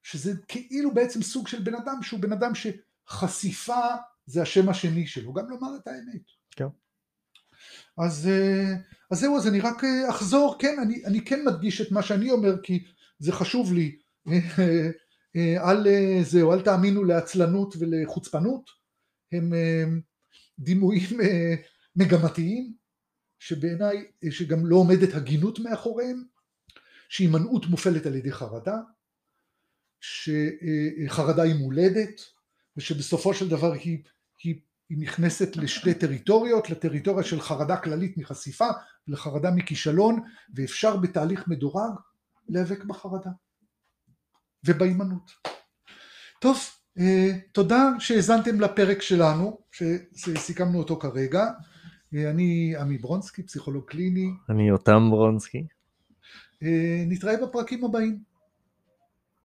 שזה 0.03 0.33
כאילו 0.49 0.95
בעצם 0.95 1.23
סוג 1.23 1.49
של 1.49 1.63
בן 1.63 1.75
אדם 1.75 2.03
שהוא 2.03 2.21
בן 2.21 2.33
אדם 2.33 2.53
שחשיפה 2.55 3.81
זה 4.27 4.43
השם 4.43 4.69
השני 4.69 5.07
שלו, 5.07 5.33
גם 5.33 5.51
לומר 5.51 5.77
את 5.77 5.89
האמת. 5.89 6.23
כן. 6.51 6.67
אז, 7.99 8.29
אה, 8.29 8.75
אז 9.11 9.21
זהו, 9.21 9.37
אז 9.37 9.49
אני 9.49 9.61
רק 9.61 9.85
אה, 9.85 10.11
אחזור, 10.11 10.57
כן, 10.59 10.77
אני, 10.83 11.05
אני 11.05 11.25
כן 11.25 11.45
מדגיש 11.47 11.81
את 11.81 11.93
מה 11.93 12.03
שאני 12.03 12.31
אומר, 12.31 12.63
כי 12.63 12.85
זה 13.19 13.33
חשוב 13.33 13.73
לי. 13.73 13.97
אה, 15.37 15.71
אל 15.71 15.87
זהו, 16.23 16.53
אל 16.53 16.63
תאמינו 16.63 17.05
לעצלנות 17.05 17.75
ולחוצפנות, 17.79 18.71
הם 19.33 19.53
דימויים 20.59 21.21
מגמתיים, 21.97 22.75
שבעיניי, 23.39 24.07
שגם 24.31 24.67
לא 24.67 24.77
עומדת 24.77 25.15
הגינות 25.15 25.59
מאחוריהם, 25.59 26.25
שהימנעות 27.09 27.67
מופעלת 27.67 28.07
על 28.07 28.15
ידי 28.15 28.33
חרדה, 28.33 28.77
שחרדה 30.01 31.43
היא 31.43 31.55
מולדת 31.55 32.21
ושבסופו 32.77 33.35
של 33.35 33.49
דבר 33.49 33.73
היא, 33.73 34.03
היא, 34.43 34.61
היא 34.89 34.99
נכנסת 34.99 35.57
לשתי 35.57 35.95
טריטוריות, 35.95 36.71
לטריטוריה 36.71 37.25
של 37.25 37.41
חרדה 37.41 37.77
כללית 37.77 38.19
מחשיפה 38.19 38.69
ולחרדה 39.09 39.51
מכישלון 39.51 40.23
ואפשר 40.55 40.97
בתהליך 40.97 41.49
מדורג 41.49 41.93
להיאבק 42.49 42.85
בחרדה 42.85 43.31
ובהימנעות. 44.67 45.31
טוב, 46.41 46.57
אה, 46.57 46.76
תודה 47.53 47.93
שהאזנתם 47.99 48.61
לפרק 48.61 49.03
שלנו, 49.03 49.59
שסיכמנו 50.15 50.79
אותו 50.79 50.97
כרגע. 50.97 51.45
אה, 52.15 52.31
אני 52.31 52.75
עמי 52.81 52.99
ברונסקי, 52.99 53.43
פסיכולוג 53.43 53.85
קליני. 53.85 54.31
אני 54.49 54.69
יותם 54.69 55.09
ברונסקי. 55.11 55.67
אה, 56.63 57.05
נתראה 57.07 57.47
בפרקים 57.47 57.85
הבאים. 57.85 58.36